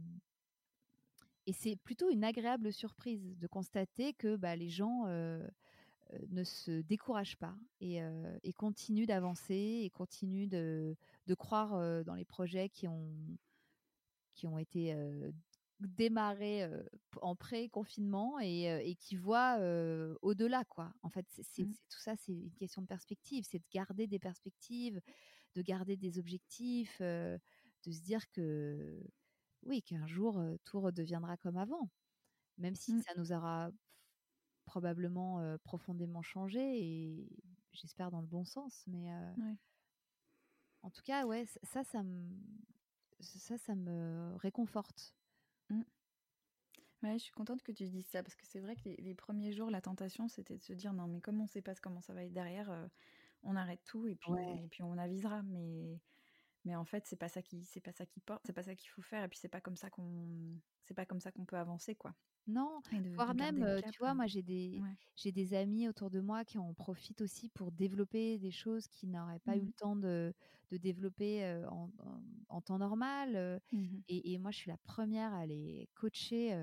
et 1.50 1.54
c'est 1.54 1.76
plutôt 1.78 2.12
une 2.12 2.24
agréable 2.24 2.72
surprise 2.72 3.36
de 3.40 3.48
constater 3.48 4.14
que 4.14 4.36
bah, 4.36 4.56
les 4.56 4.70
gens 4.70 5.08
ne 5.08 6.44
se 6.44 6.82
découragent 6.82 7.38
pas 7.38 7.56
et, 7.82 8.02
et 8.44 8.54
continuent 8.54 9.08
d'avancer 9.08 9.82
et 9.84 9.90
continuent 9.90 10.48
de, 10.48 10.96
de 11.26 11.34
croire 11.34 12.04
dans 12.04 12.14
les 12.14 12.24
projets 12.24 12.70
qui 12.70 12.88
ont, 12.88 13.12
qui 14.36 14.46
ont 14.46 14.60
été 14.60 14.96
démarrés 15.80 16.70
en 17.20 17.36
pré-confinement 17.36 18.40
et, 18.40 18.96
qui 19.00 19.16
voient 19.16 19.58
au-delà, 20.22 20.66
quoi. 20.66 20.94
En 21.02 21.10
fait, 21.10 21.26
c'est 21.32 21.64
mmh. 21.64 21.74
tout 21.90 22.00
ça, 22.00 22.16
c'est 22.16 22.34
une 22.34 22.54
question 22.54 22.84
de 22.84 22.88
perspective, 22.88 23.44
c'est 23.50 23.58
de 23.58 23.70
garder 23.74 24.06
des 24.06 24.20
perspectives, 24.20 25.02
de 25.56 25.64
garder 25.64 25.98
des 25.98 26.20
objectifs, 26.20 27.02
de 27.02 27.40
se 27.92 28.02
dire 28.02 28.30
que 28.30 29.02
oui, 29.64 29.82
qu'un 29.82 30.08
jour 30.08 30.42
tout 30.66 30.80
redeviendra 30.80 31.38
comme 31.38 31.58
avant, 31.58 31.90
même 32.58 32.76
si 32.76 32.94
mmh. 32.94 33.02
ça 33.02 33.14
nous 33.18 33.32
aura 33.32 33.70
probablement 34.66 35.58
profondément 35.64 36.22
changé 36.22 36.60
et 36.60 37.30
j'espère 37.74 38.12
dans 38.12 38.22
le 38.22 38.28
bon 38.28 38.46
sens, 38.46 38.84
mais 38.88 39.10
en 40.82 40.90
tout 40.90 41.02
cas, 41.04 41.26
ouais, 41.26 41.46
ça, 41.64 41.84
ça 41.84 42.04
me 42.04 42.30
ça, 43.20 43.58
ça 43.58 43.76
me 43.76 44.36
réconforte. 44.38 45.14
Mmh. 45.70 45.82
Ouais, 47.04 47.14
je 47.14 47.24
suis 47.24 47.32
contente 47.32 47.64
que 47.64 47.72
tu 47.72 47.88
dises 47.88 48.08
ça 48.08 48.24
parce 48.24 48.36
que 48.36 48.46
c'est 48.46 48.60
vrai 48.60 48.76
que 48.76 48.90
les, 48.90 49.16
premiers 49.16 49.54
jours, 49.54 49.72
la 49.72 49.82
tentation, 49.82 50.28
c'était 50.28 50.58
de 50.58 50.64
se 50.64 50.74
dire 50.74 50.94
non, 50.94 51.08
mais 51.08 51.22
comme 51.22 51.40
on 51.40 51.44
ne 51.44 51.50
sait 51.50 51.62
pas 51.62 51.74
comment 51.76 52.02
ça 52.02 52.14
va 52.14 52.24
être 52.24 52.34
derrière, 52.34 52.70
euh, 52.70 52.88
on 53.44 53.56
arrête 53.56 53.82
tout 53.86 54.08
et 54.08 54.16
puis, 54.16 54.32
et 54.34 54.68
puis 54.68 54.84
on 54.84 54.98
avisera. 54.98 55.42
Mais, 55.44 56.02
mais 56.66 56.76
en 56.76 56.86
fait, 56.86 57.06
c'est 57.06 57.16
pas 57.16 57.30
ça 57.30 57.42
qui, 57.42 57.64
c'est 57.66 57.80
pas 57.80 57.92
ça 57.92 58.06
qui 58.06 58.20
porte, 58.20 58.42
c'est 58.46 58.54
pas 58.54 58.64
ça 58.64 58.76
qu'il 58.76 58.90
faut 58.90 59.02
faire 59.02 59.24
et 59.24 59.28
puis 59.28 59.40
c'est 59.40 59.50
pas 59.50 59.62
comme 59.62 59.76
ça 59.76 59.90
qu'on, 59.90 60.60
c'est 60.86 60.94
pas 60.94 61.06
comme 61.06 61.20
ça 61.20 61.32
qu'on 61.32 61.46
peut 61.46 61.58
avancer, 61.58 61.96
quoi. 61.96 62.14
Non, 62.48 62.82
voire 63.14 63.36
même, 63.36 63.80
tu 63.92 64.00
vois, 64.00 64.16
moi 64.16 64.26
j'ai 64.26 64.42
des, 64.42 64.82
j'ai 65.16 65.32
des 65.32 65.54
amis 65.54 65.88
autour 65.88 66.10
de 66.10 66.20
moi 66.20 66.44
qui 66.44 66.58
en 66.58 66.74
profitent 66.74 67.22
aussi 67.22 67.48
pour 67.50 67.72
développer 67.72 68.40
des 68.40 68.50
choses 68.50 68.88
qui 68.88 69.06
n'auraient 69.06 69.40
pas 69.40 69.56
eu 69.56 69.62
le 69.62 69.68
mmh. 69.68 69.74
temps 69.74 69.96
de, 69.96 70.34
de 70.72 70.78
développer 70.78 71.46
en, 71.70 71.92
en, 72.48 72.62
temps 72.62 72.80
normal. 72.80 73.62
Mmh 73.72 74.00
et, 74.08 74.34
et, 74.34 74.40
moi, 74.40 74.50
je 74.50 74.58
suis 74.58 74.72
la 74.72 74.78
première 74.78 75.32
à 75.34 75.46
les 75.46 75.90
coacher, 75.94 76.56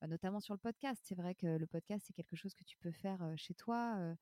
bah, 0.00 0.06
notamment 0.06 0.38
sur 0.38 0.54
le 0.54 0.60
podcast. 0.60 1.02
C'est 1.04 1.16
vrai 1.16 1.34
que 1.34 1.46
le 1.46 1.66
podcast, 1.66 2.04
c'est 2.06 2.12
quelque 2.12 2.36
chose 2.36 2.54
que 2.54 2.64
tu 2.64 2.76
peux 2.78 2.92
faire 2.92 3.32
chez 3.36 3.54
toi. 3.54 4.14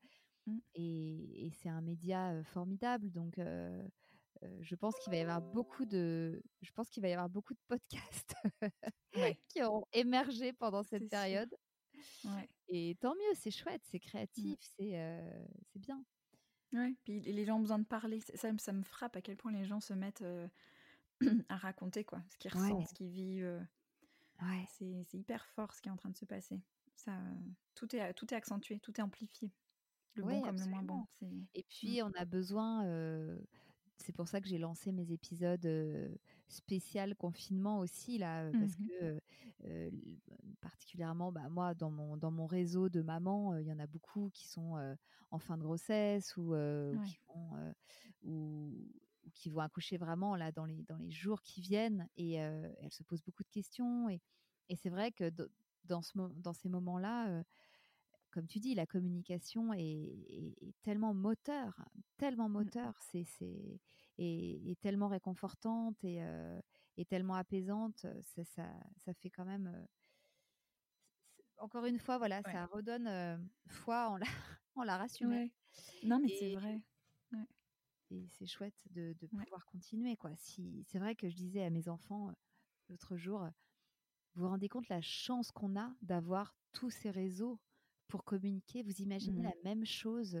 Mmh. 0.47 0.57
Et, 0.73 1.45
et 1.45 1.51
c'est 1.51 1.69
un 1.69 1.81
média 1.81 2.43
formidable. 2.45 3.11
Donc, 3.11 3.37
je 4.61 4.75
pense 4.75 4.95
qu'il 4.99 5.11
va 5.11 5.17
y 5.17 5.21
avoir 5.21 5.41
beaucoup 5.41 5.85
de, 5.85 6.41
je 6.61 6.71
pense 6.71 6.89
qu'il 6.89 7.01
va 7.01 7.09
y 7.09 7.13
avoir 7.13 7.29
beaucoup 7.29 7.53
de 7.53 7.59
podcasts 7.67 8.35
qui 9.49 9.63
auront 9.63 9.85
émergé 9.93 10.53
pendant 10.53 10.83
cette 10.83 11.09
période. 11.09 11.55
Et 12.69 12.97
tant 12.99 13.13
mieux, 13.13 13.33
c'est 13.35 13.51
chouette, 13.51 13.81
c'est 13.85 13.97
mmh. 13.97 14.07
créatif, 14.07 14.59
c'est 14.77 14.97
c'est 15.71 15.79
bien. 15.79 16.03
Ouais, 16.73 16.95
puis 17.03 17.19
les 17.21 17.45
gens 17.45 17.57
ont 17.57 17.61
besoin 17.61 17.79
de 17.79 17.85
parler. 17.85 18.19
Ça, 18.19 18.49
ça 18.57 18.73
me 18.73 18.83
frappe 18.83 19.15
à 19.15 19.21
quel 19.21 19.37
point 19.37 19.51
les 19.51 19.65
gens 19.65 19.79
se 19.79 19.93
mettent 19.93 20.25
à 21.49 21.55
raconter 21.55 22.03
quoi, 22.03 22.21
ce 22.29 22.37
qu'ils 22.37 22.51
ressentent, 22.51 22.87
ce 22.87 22.93
qu'ils 22.93 23.11
vivent. 23.11 23.67
Ouais. 24.41 24.65
C'est 24.69 25.13
hyper 25.13 25.45
fort 25.49 25.73
ce 25.73 25.81
qui 25.81 25.89
est 25.89 25.91
en 25.91 25.97
train 25.97 26.09
de 26.09 26.17
se 26.17 26.25
passer. 26.25 26.61
Ça, 26.95 27.17
tout 27.75 27.95
est 27.95 28.13
tout 28.13 28.33
est 28.33 28.37
accentué, 28.37 28.79
tout 28.79 28.99
est 28.99 29.03
amplifié. 29.03 29.51
Le 30.15 30.23
bon 30.23 30.41
comme 30.41 30.57
le 30.57 30.65
moins 30.65 30.83
bon. 30.83 31.07
Et 31.53 31.61
mmh. 31.61 31.63
puis 31.69 32.01
on 32.03 32.11
a 32.15 32.25
besoin. 32.25 32.85
C'est 33.97 34.13
pour 34.13 34.27
ça 34.27 34.41
que 34.41 34.47
j'ai 34.47 34.57
lancé 34.57 34.91
mes 34.91 35.11
épisodes 35.11 35.67
spécial 36.47 37.15
confinement 37.15 37.79
aussi 37.79 38.17
là, 38.17 38.51
parce 38.51 38.77
mmh 38.77 38.87
que 38.87 39.19
particulièrement, 40.61 41.31
bah, 41.31 41.49
moi 41.49 41.73
dans 41.73 41.91
mon 41.91 42.17
dans 42.17 42.31
mon 42.31 42.45
réseau 42.45 42.89
de 42.89 43.01
mamans, 43.01 43.57
il 43.57 43.65
y 43.65 43.71
en 43.71 43.79
a 43.79 43.87
beaucoup 43.87 44.29
qui 44.33 44.47
sont 44.47 44.75
en 45.31 45.39
fin 45.39 45.57
de 45.57 45.63
grossesse 45.63 46.35
ou, 46.37 46.53
qui 47.05 47.17
vont 47.27 47.73
ou, 48.23 48.71
qui 49.33 49.49
vont 49.49 49.61
accoucher 49.61 49.97
vraiment 49.97 50.35
là 50.35 50.51
dans 50.51 50.65
les 50.65 50.83
dans 50.83 50.97
les 50.97 51.11
jours 51.11 51.41
qui 51.41 51.61
viennent 51.61 52.07
et 52.17 52.33
elles 52.33 52.91
se 52.91 53.03
posent 53.03 53.23
beaucoup 53.23 53.43
de 53.43 53.49
questions 53.49 54.09
et, 54.09 54.21
et 54.69 54.75
c'est 54.75 54.89
vrai 54.89 55.11
que 55.11 55.31
dans 55.85 56.01
ce 56.01 56.13
dans 56.35 56.53
ces 56.53 56.69
moments 56.69 56.99
là 56.99 57.43
comme 58.33 58.47
tu 58.47 58.59
dis, 58.59 58.73
la 58.73 58.87
communication 58.87 59.73
est, 59.73 60.73
tellement 60.81 61.13
moteur, 61.13 61.87
tellement 62.17 62.49
mmh. 62.49 62.53
moteur, 62.53 62.99
c'est 62.99 63.25
et, 64.17 64.77
tellement 64.81 65.07
réconfortante 65.07 66.03
et, 66.03 67.05
tellement 67.07 67.35
apaisante. 67.35 68.07
Ça, 68.21 68.43
ça, 68.43 69.13
fait 69.13 69.29
quand 69.29 69.45
même. 69.45 69.71
encore 71.59 71.85
une 71.85 71.99
fois, 71.99 72.17
voilà, 72.17 72.41
ça 72.41 72.65
redonne 72.65 73.49
foi 73.67 74.09
en 74.09 74.17
la, 74.17 74.25
en 74.75 74.83
la 74.83 75.05
Non, 76.03 76.19
mais 76.19 76.29
c'est 76.39 76.55
vrai. 76.55 76.81
Et 78.09 78.27
c'est 78.31 78.47
chouette 78.47 78.79
de, 78.89 79.15
pouvoir 79.27 79.65
continuer, 79.67 80.17
quoi. 80.17 80.35
Si 80.35 80.83
c'est 80.87 80.99
vrai 80.99 81.15
que 81.15 81.29
je 81.29 81.35
disais 81.35 81.63
à 81.63 81.69
mes 81.69 81.87
enfants 81.87 82.31
l'autre 82.89 83.15
jour, 83.15 83.47
vous 84.33 84.41
vous 84.41 84.49
rendez 84.49 84.69
compte 84.69 84.89
la 84.89 85.01
chance 85.01 85.51
qu'on 85.51 85.79
a 85.79 85.95
d'avoir 86.01 86.55
tous 86.71 86.89
ces 86.89 87.11
réseaux 87.11 87.59
pour 88.13 88.23
communiquer. 88.23 88.83
Vous 88.83 89.01
imaginez 89.01 89.41
mmh 89.41 89.43
la 89.45 89.55
même 89.63 89.85
chose 89.87 90.39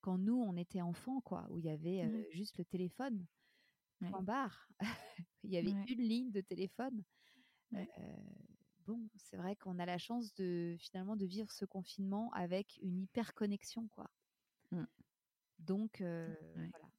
quand 0.00 0.16
nous, 0.16 0.40
on 0.40 0.56
était 0.56 0.80
enfants, 0.80 1.20
quoi, 1.20 1.48
où 1.50 1.58
il 1.58 1.64
y 1.64 1.68
avait 1.68 2.06
mmh 2.06 2.24
juste 2.30 2.58
le 2.58 2.64
téléphone, 2.64 3.26
point 3.98 4.22
barre. 4.22 4.68
il 5.42 5.50
y 5.50 5.56
avait 5.56 5.72
une 5.72 5.84
ligne 6.00 6.30
de 6.30 6.40
téléphone. 6.40 7.02
bon, 8.86 9.08
c'est 9.16 9.36
vrai 9.36 9.56
qu'on 9.56 9.80
a 9.80 9.86
la 9.86 9.98
chance 9.98 10.32
de 10.34 10.76
finalement 10.78 11.16
de 11.16 11.26
vivre 11.26 11.50
ce 11.50 11.64
confinement 11.64 12.30
avec 12.32 12.78
une 12.80 13.00
hyper 13.00 13.34
connexion, 13.34 13.88
quoi. 13.88 14.08
Mmh. 14.70 14.84
Donc 15.58 16.00
voilà, 16.00 16.92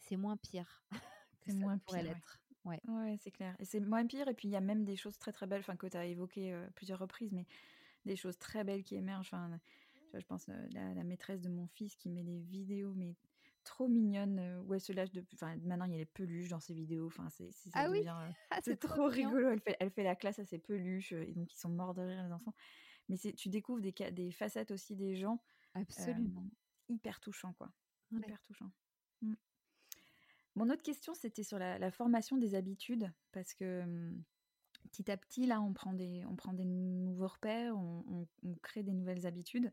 c'est 0.00 0.16
moins 0.16 0.38
pire. 0.38 0.82
c'est 1.46 1.54
moins 1.54 1.78
pourrait 1.78 2.02
l'être. 2.02 2.40
Ouais, 2.64 2.80
ouais 2.88 3.16
c'est 3.20 3.30
clair. 3.30 3.54
Et 3.60 3.64
c'est 3.64 3.78
moins 3.78 4.04
pire. 4.04 4.26
Et 4.26 4.34
puis 4.34 4.48
il 4.48 4.50
y 4.50 4.56
a 4.56 4.60
même 4.60 4.84
des 4.84 4.96
choses 4.96 5.18
très 5.18 5.30
très 5.30 5.46
belles, 5.46 5.60
enfin 5.60 5.76
que 5.76 5.86
tu 5.86 5.96
as 5.96 6.06
évoquées 6.06 6.66
plusieurs 6.74 6.98
reprises, 6.98 7.30
mais 7.30 7.46
des 8.04 8.16
choses 8.16 8.38
très 8.38 8.64
belles 8.64 8.84
qui 8.84 8.96
émergent. 8.96 9.28
Enfin, 9.32 9.58
je 10.14 10.26
pense 10.26 10.48
euh, 10.48 10.66
la, 10.72 10.94
la 10.94 11.04
maîtresse 11.04 11.40
de 11.40 11.48
mon 11.48 11.66
fils 11.68 11.96
qui 11.96 12.08
met 12.08 12.24
des 12.24 12.40
vidéos, 12.40 12.94
mais 12.94 13.16
trop 13.64 13.88
mignonnes 13.88 14.38
euh, 14.38 14.62
où 14.62 14.74
elle 14.74 14.80
se 14.80 14.92
lâche 14.92 15.12
de. 15.12 15.24
Enfin, 15.34 15.56
maintenant 15.62 15.84
il 15.84 15.92
y 15.92 15.94
a 15.94 15.98
les 15.98 16.06
peluches 16.06 16.48
dans 16.48 16.60
ses 16.60 16.74
vidéos. 16.74 17.06
Enfin, 17.06 17.28
c'est 17.30 17.50
ah 17.74 17.90
oui? 17.90 18.00
euh, 18.06 18.30
ah, 18.50 18.60
c'est 18.62 18.78
trop, 18.78 19.06
rigolo. 19.06 19.50
Elle 19.50 19.60
fait, 19.60 19.76
elle 19.80 19.90
fait 19.90 20.02
la 20.02 20.16
classe 20.16 20.38
à 20.38 20.44
ses 20.44 20.58
peluches 20.58 21.12
et 21.12 21.32
donc 21.32 21.52
ils 21.52 21.58
sont 21.58 21.68
morts 21.68 21.94
de 21.94 22.02
rire 22.02 22.24
les 22.24 22.32
enfants. 22.32 22.54
Mais 23.08 23.16
tu 23.16 23.48
découvres 23.48 23.80
des, 23.80 23.92
des 24.12 24.30
facettes 24.30 24.70
aussi 24.70 24.96
des 24.96 25.16
gens. 25.16 25.42
Absolument. 25.74 26.48
hyper 26.88 27.20
touchant 27.20 27.52
quoi. 27.54 27.72
Hyper 28.12 28.40
touchant. 28.42 28.70
Mmh. 29.22 29.34
Mon 30.56 30.68
autre 30.70 30.82
question, 30.82 31.14
c'était 31.14 31.44
sur 31.44 31.58
la, 31.58 31.78
la, 31.78 31.92
formation 31.92 32.36
des 32.36 32.56
habitudes, 32.56 33.12
parce 33.30 33.54
que 33.54 33.84
mmh, 33.84 34.24
petit 34.82 35.10
à 35.10 35.16
petit, 35.16 35.46
là, 35.46 35.60
on 35.60 35.72
prend 35.72 35.92
des, 35.92 36.24
on 36.26 36.36
prend 36.36 36.52
des 36.52 36.64
nouveaux 36.64 37.28
repères, 37.28 37.76
on, 37.76 38.26
crée 38.62 38.82
des 38.82 38.92
nouvelles 38.92 39.26
habitudes. 39.26 39.72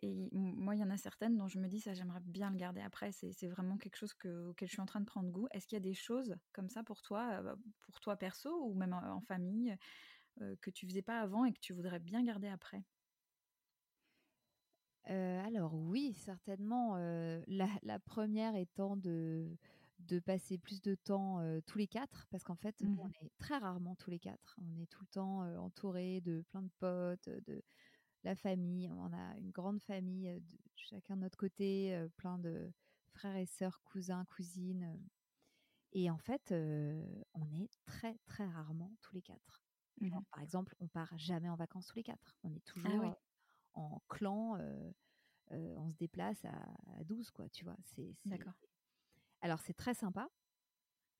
Et 0.00 0.28
moi, 0.32 0.74
il 0.74 0.80
y 0.80 0.84
en 0.84 0.90
a 0.90 0.96
certaines 0.96 1.36
dont 1.36 1.48
je 1.48 1.58
me 1.58 1.68
dis, 1.68 1.80
ça, 1.80 1.94
j'aimerais 1.94 2.20
bien 2.20 2.50
le 2.50 2.56
garder 2.56 2.80
après. 2.80 3.12
C'est 3.12 3.46
vraiment 3.46 3.76
quelque 3.76 3.96
chose 3.96 4.14
auquel 4.48 4.68
je 4.68 4.72
suis 4.72 4.80
en 4.80 4.86
train 4.86 5.00
de 5.00 5.04
prendre 5.04 5.30
goût. 5.30 5.46
Est-ce 5.52 5.66
qu'il 5.66 5.76
y 5.76 5.80
a 5.80 5.80
des 5.80 5.94
choses 5.94 6.34
comme 6.52 6.68
ça 6.68 6.82
pour 6.82 7.02
toi, 7.02 7.40
euh, 7.44 7.54
pour 7.82 8.00
toi 8.00 8.16
perso 8.16 8.50
ou 8.64 8.74
même 8.74 8.92
en, 8.92 9.20
famille, 9.20 9.76
euh, 10.40 10.56
que 10.60 10.70
tu 10.70 10.86
faisais 10.86 11.02
pas 11.02 11.20
avant 11.20 11.44
et 11.44 11.52
que 11.52 11.60
tu 11.60 11.72
voudrais 11.72 12.00
bien 12.00 12.22
garder 12.22 12.48
après? 12.48 12.82
Euh, 15.10 15.44
alors 15.44 15.74
oui, 15.74 16.14
certainement. 16.14 16.96
la, 17.46 17.98
première 18.00 18.56
étant 18.56 18.96
de 18.96 19.56
de 20.06 20.18
passer 20.18 20.58
plus 20.58 20.80
de 20.80 20.94
temps 20.94 21.40
tous 21.66 21.78
les 21.78 21.86
quatre, 21.86 22.26
parce 22.30 22.44
qu'en 22.44 22.56
fait, 22.56 22.80
mmh 22.82 22.98
on 23.00 23.08
est 23.24 23.32
très 23.38 23.58
rarement 23.58 23.94
tous 23.96 24.10
les 24.10 24.18
quatre. 24.18 24.58
On 24.62 24.80
est 24.80 24.86
tout 24.86 25.02
le 25.02 25.08
temps 25.08 25.40
entouré 25.58 26.20
de 26.20 26.42
plein 26.48 26.62
de 26.62 26.70
potes, 26.78 27.28
de 27.28 27.62
la 28.24 28.34
famille. 28.34 28.88
On 28.88 29.12
a 29.12 29.36
une 29.38 29.50
grande 29.50 29.80
famille, 29.80 30.28
de, 30.28 30.58
chacun 30.76 31.16
de 31.16 31.22
notre 31.22 31.38
côté, 31.38 32.06
plein 32.16 32.38
de 32.38 32.72
frères 33.12 33.36
et 33.36 33.46
sœurs, 33.46 33.82
cousins, 33.82 34.24
cousines. 34.26 34.98
Et 35.92 36.10
en 36.10 36.18
fait, 36.18 36.52
on 37.34 37.52
est 37.52 37.70
très, 37.84 38.18
très 38.26 38.46
rarement 38.46 38.92
tous 39.02 39.14
les 39.14 39.22
quatre. 39.22 39.64
Mmh 40.00 40.18
par 40.30 40.42
exemple, 40.42 40.74
on 40.80 40.88
part 40.88 41.16
jamais 41.18 41.48
en 41.48 41.56
vacances 41.56 41.86
tous 41.86 41.96
les 41.96 42.02
quatre. 42.02 42.36
On 42.42 42.52
est 42.52 42.62
ah 42.66 42.70
toujours 42.70 43.16
en 43.74 44.02
clan. 44.08 44.58
on 45.50 45.90
se 45.90 45.96
déplace 45.96 46.44
à, 46.44 46.56
à 46.98 47.04
12, 47.04 47.30
quoi, 47.30 47.48
tu 47.50 47.64
vois. 47.64 47.76
C'est, 47.84 48.14
D'accord. 48.24 48.54
Alors 49.42 49.60
c'est 49.60 49.74
très 49.74 49.94
sympa, 49.94 50.28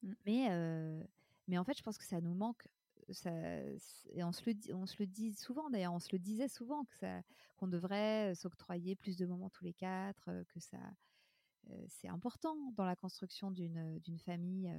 mmh. 0.02 0.12
mais, 0.26 0.48
mais 1.48 1.58
en 1.58 1.64
fait 1.64 1.76
je 1.76 1.82
pense 1.82 1.98
que 1.98 2.04
ça 2.04 2.20
nous 2.20 2.35
manque. 2.35 2.66
Ça, 3.11 3.32
et 4.12 4.22
on 4.22 4.30
se, 4.32 4.42
le 4.46 4.54
dit, 4.54 4.72
on 4.72 4.87
se 4.87 4.96
le 5.00 5.06
dit 5.06 5.35
souvent 5.35 5.68
d'ailleurs, 5.68 5.92
on 5.92 5.98
se 5.98 6.11
le 6.12 6.18
disait 6.18 6.48
souvent 6.48 6.85
que 6.85 6.94
ça, 6.94 7.20
qu'on 7.56 7.66
devrait 7.66 8.35
s'octroyer 8.37 8.94
plus 8.94 9.16
de 9.16 9.26
moments 9.26 9.50
tous 9.50 9.64
les 9.64 9.74
quatre, 9.74 10.30
que 10.48 10.61
ça, 10.61 10.78
c'est 11.88 12.08
important 12.08 12.56
dans 12.76 12.85
la 12.85 12.96
construction 12.96 13.50
d'une, 13.50 13.98
d'une 13.98 14.18
famille 14.18 14.72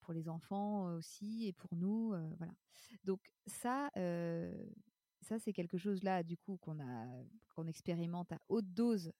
pour 0.00 0.14
les 0.14 0.28
enfants 0.28 0.94
aussi 0.94 1.46
et 1.46 1.52
pour 1.52 1.74
nous, 1.74 2.14
voilà. 2.38 2.54
Donc 3.04 3.20
ça, 3.46 3.90
ça 3.94 5.38
c'est 5.38 5.52
quelque 5.52 5.78
chose 5.78 6.02
là 6.04 6.22
du 6.22 6.36
coup 6.36 6.56
qu'on 6.58 6.78
a, 6.80 7.06
qu'on 7.54 7.66
expérimente 7.66 8.32
à 8.32 8.40
haute 8.48 8.72
dose 8.72 9.12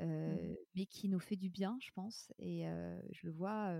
Mmh. 0.00 0.54
mais 0.76 0.86
qui 0.86 1.08
nous 1.08 1.18
fait 1.18 1.36
du 1.36 1.50
bien, 1.50 1.76
je 1.80 1.90
pense. 1.92 2.32
Et 2.38 2.64
je 3.10 3.26
le 3.26 3.32
vois 3.32 3.74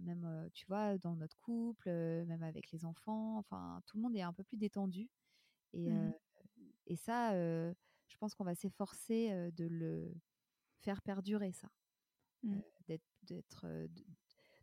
même, 0.00 0.48
tu 0.54 0.66
vois, 0.66 0.96
dans 0.98 1.14
notre 1.14 1.38
couple, 1.40 1.90
même 1.90 2.42
avec 2.42 2.70
les 2.72 2.84
enfants. 2.84 3.36
Enfin, 3.38 3.82
tout 3.86 3.96
le 3.98 4.02
monde 4.02 4.16
est 4.16 4.22
un 4.22 4.32
peu 4.32 4.44
plus 4.44 4.56
détendu. 4.56 5.10
Et, 5.74 5.90
mmh. 5.90 6.14
et 6.86 6.96
ça, 6.96 7.32
je 7.34 8.16
pense 8.18 8.34
qu'on 8.34 8.44
va 8.44 8.54
s'efforcer 8.54 9.50
de 9.52 9.66
le 9.66 10.14
faire 10.80 11.02
perdurer, 11.02 11.52
ça. 11.52 11.68
Mmh. 12.44 12.60
d'être, 12.86 13.66
de, 13.66 13.90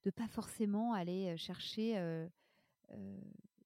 de, 0.03 0.09
pas 0.09 0.27
forcément 0.27 0.93
aller 0.93 1.38
chercher 1.38 1.95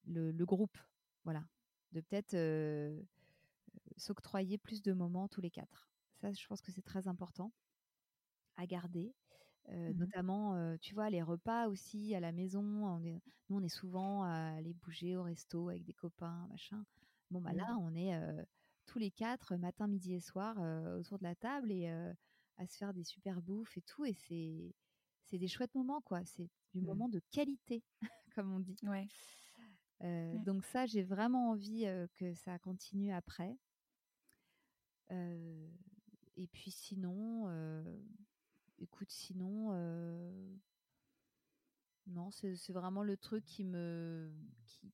le, 0.06 0.32
le, 0.32 0.45
groupe. 0.45 0.78
Voilà. 1.24 1.45
De 1.93 2.02
peut-être 2.02 2.36
s'octroyer 3.98 4.58
plus 4.58 4.82
de 4.82 4.93
moments 4.93 5.28
tous 5.28 5.41
les 5.41 5.52
quatre. 5.52 5.88
Ça, 6.22 6.32
je 6.34 6.48
pense 6.48 6.62
que 6.62 6.72
c'est 6.72 6.82
très 6.82 7.08
important 7.08 7.52
à 8.58 8.66
garder. 8.66 9.14
Mmh 9.68 9.92
notamment, 9.98 10.78
tu 10.78 10.96
vois, 10.96 11.12
les 11.12 11.22
repas 11.22 11.68
aussi 11.68 12.16
à 12.16 12.20
la 12.20 12.32
maison. 12.32 12.64
On 12.64 13.04
est, 13.04 13.22
nous, 13.50 13.58
on 13.58 13.62
est 13.62 13.70
souvent 13.70 14.24
à 14.24 14.56
aller 14.58 14.74
bouger 14.74 15.16
au 15.16 15.24
resto 15.24 15.70
avec 15.70 15.84
des 15.84 15.94
copains, 15.94 16.48
machin. 16.50 16.84
Bon, 17.30 17.40
bah 17.40 17.54
là, 17.54 17.72
mmh. 17.74 17.80
on 17.80 17.96
est 17.96 18.48
tous 18.88 18.98
les 18.98 19.12
quatre, 19.12 19.56
matin, 19.58 19.88
midi 19.88 20.16
et 20.16 20.20
soir, 20.20 20.58
autour 20.98 21.20
de 21.20 21.24
la 21.24 21.36
table 21.36 21.72
et 21.72 21.88
à 22.58 22.66
se 22.66 22.78
faire 22.78 22.94
des 22.96 23.04
super 23.04 23.42
bouffes 23.44 23.78
et 23.78 23.84
tout. 23.84 24.06
Et 24.06 24.14
c'est, 24.14 24.74
c'est 25.26 25.38
des 25.38 25.48
chouettes 25.48 25.76
moments, 25.76 26.02
quoi. 26.02 26.26
C'est 26.26 26.50
du 26.74 26.82
mmh. 26.82 26.86
moment 26.86 27.10
de 27.10 27.22
qualité, 27.32 27.84
comme 28.36 28.52
on 28.52 28.60
dit. 28.60 28.78
Ouais. 28.84 29.08
Donc 30.46 30.66
ça, 30.66 30.88
j'ai 30.88 31.04
vraiment 31.04 31.52
envie 31.52 31.86
que 32.16 32.34
ça 32.34 32.58
continue 32.58 33.14
après. 33.14 33.56
Et 36.39 36.47
puis 36.47 36.71
sinon, 36.71 37.52
écoute, 38.80 39.12
sinon, 39.12 39.73
non, 42.08 42.32
c'est 42.32 42.71
vraiment 42.71 43.04
le 43.04 43.17
truc 43.17 43.43
qui 43.43 43.65
me 43.65 44.32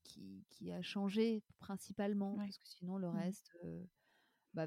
qui, 0.03 0.43
qui, 0.49 0.71
a 0.71 0.81
changé 0.81 1.43
principalement, 1.59 2.35
parce 2.35 2.57
que 2.57 2.67
sinon 2.67 2.97
le 2.97 3.07
mmh 3.09 3.15
reste, 3.15 3.51
bah, 4.55 4.65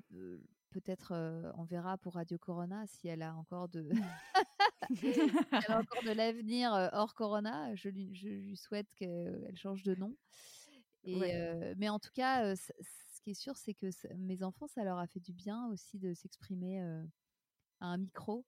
peut-être 0.70 1.52
on 1.56 1.64
verra 1.64 1.98
pour 1.98 2.14
Radio 2.14 2.38
Corona 2.38 2.86
si 2.86 3.08
elle 3.08 3.22
a 3.22 3.34
encore 3.34 3.68
de 3.68 3.90
Elle 5.02 5.72
a 5.72 5.80
encore 5.80 6.04
de 6.04 6.12
l'avenir 6.12 6.70
hors 6.92 7.16
Corona. 7.16 7.74
Je 7.74 7.88
lui, 7.88 8.14
je 8.14 8.28
lui 8.28 8.56
souhaite 8.56 8.88
qu'elle 8.94 9.56
change 9.56 9.82
de 9.82 9.96
nom. 9.96 10.16
Et, 11.02 11.16
mais 11.76 11.88
en 11.88 11.98
tout 11.98 12.12
cas, 12.14 12.54
ce 12.54 12.72
qui 13.28 13.32
est 13.32 13.34
sûr, 13.34 13.58
c'est 13.58 13.74
que 13.74 13.90
mes 14.16 14.42
enfants, 14.42 14.66
ça 14.68 14.84
leur 14.84 14.96
a 14.96 15.06
fait 15.06 15.20
du 15.20 15.34
bien 15.34 15.68
aussi 15.68 15.98
de 15.98 16.14
s'exprimer 16.14 16.80
à 16.80 17.86
un 17.86 17.98
micro, 17.98 18.46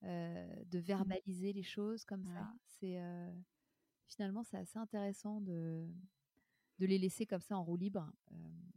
de 0.00 0.78
mmh. 0.78 0.80
verbaliser 0.80 1.52
les 1.52 1.62
choses 1.62 2.06
comme 2.06 2.24
ça. 2.24 2.50
C'est 2.64 2.98
finalement, 4.06 4.42
c'est 4.42 4.56
assez 4.56 4.78
intéressant 4.78 5.42
de, 5.42 5.86
de 6.78 6.86
les 6.86 6.96
laisser 6.96 7.26
comme 7.26 7.42
ça 7.42 7.58
en 7.58 7.64
roue 7.64 7.76
libre 7.76 8.10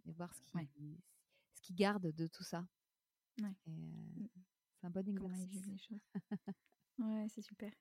et 0.06 0.12
voir 0.12 0.34
ce 0.34 0.42
qu'ils 0.44 0.98
ce 1.54 1.62
qui 1.62 1.74
gardent 1.74 2.12
de 2.12 2.28
tout 2.28 2.44
ça. 2.44 2.68
Mmh. 3.38 3.48
c'est 4.76 4.88
un 4.88 4.90
bon 4.90 5.08
exercice. 5.08 5.90
ouais, 7.00 7.28
c'est 7.30 7.42
super. 7.42 7.72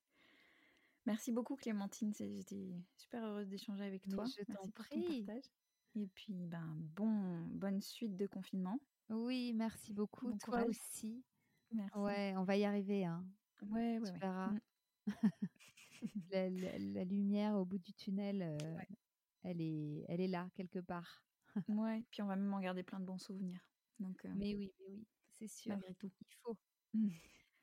Merci 1.05 1.33
beaucoup 1.33 1.57
Clémentine, 1.57 2.15
j'étais 2.15 2.77
super 2.97 3.25
heureuse 3.25 3.49
d'échanger 3.49 3.85
avec 3.85 4.09
toi. 4.09 4.25
je 4.25 4.53
t'en 4.53 4.69
prie. 4.71 5.27
Et 5.97 6.07
puis 6.09 6.35
ben 6.35 6.77
bon 6.95 7.47
bonne 7.47 7.81
suite 7.81 8.17
de 8.17 8.27
confinement. 8.27 8.79
Oui, 9.09 9.53
merci 9.55 9.95
beaucoup. 9.95 10.31
toi 10.45 10.63
aussi. 10.65 11.25
Merci. 11.73 11.99
Ouais, 11.99 12.35
on 12.37 12.45
va 12.45 12.57
y 12.57 12.65
arriver. 12.65 13.05
Hein. 13.07 13.25
Ouais, 13.63 13.99
ouais, 13.99 14.13
tu 14.13 14.19
verras. 14.19 14.51
Mmh. 14.51 14.61
la, 16.31 17.05
lumière 17.05 17.55
au 17.55 17.65
bout 17.65 17.79
du 17.79 17.95
tunnel, 17.95 18.43
euh, 18.43 18.79
elle, 19.43 19.61
est, 19.61 20.05
elle 20.09 20.21
est 20.21 20.29
là 20.29 20.49
quelque 20.55 20.81
part. 20.81 21.25
ouais, 21.69 22.05
puis 22.11 22.21
on 22.21 22.27
va 22.27 22.37
même 22.37 22.53
en 22.53 22.61
garder 22.61 22.83
plein 22.83 23.01
de 23.01 23.07
bons 23.07 23.19
souvenirs. 23.19 23.67
Donc, 23.99 24.23
euh, 24.27 24.33
mais 24.37 24.55
oui, 24.55 24.75
mais 24.79 24.87
oui, 24.91 25.07
c'est 25.31 25.49
sûr. 25.49 25.73
Malgré 25.73 25.95
tout. 25.95 26.11
Il 26.21 26.35
faut. 26.43 26.57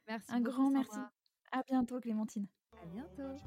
merci. 0.08 0.32
Un 0.32 0.42
grand 0.42 0.72
merci. 0.72 1.00
À 1.52 1.62
bientôt, 1.64 2.00
Clémentine. 2.00 2.48
À 2.82 2.86
bientôt. 2.88 3.38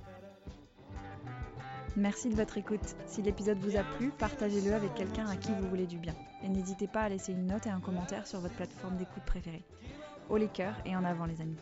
Merci 1.96 2.28
de 2.28 2.35
votre 2.35 2.59
écoute. 2.59 2.94
Si 3.06 3.22
l'épisode 3.22 3.56
vous 3.59 3.74
a 3.78 3.82
plu, 3.82 4.11
partagez-le 4.11 4.74
avec 4.74 4.94
quelqu'un 4.94 5.26
à 5.28 5.37
qui 5.37 5.50
vous 5.52 5.66
voulez 5.66 5.87
du 5.87 5.96
bien. 5.96 6.14
Et 6.44 6.48
n'hésitez 6.48 6.87
pas 6.87 7.00
à 7.00 7.09
laisser 7.09 7.32
une 7.32 7.46
note 7.46 7.66
et 7.66 7.70
un 7.70 7.80
commentaire 7.80 8.26
sur 8.26 8.40
votre 8.40 8.54
plateforme 8.54 8.98
d'écoute 8.98 9.22
préférée. 9.24 9.64
Au 10.28 10.37
les 10.37 10.48
cœurs 10.48 10.76
et 10.85 10.94
en 10.94 11.04
avant 11.04 11.24
les 11.24 11.40
amis. 11.40 11.56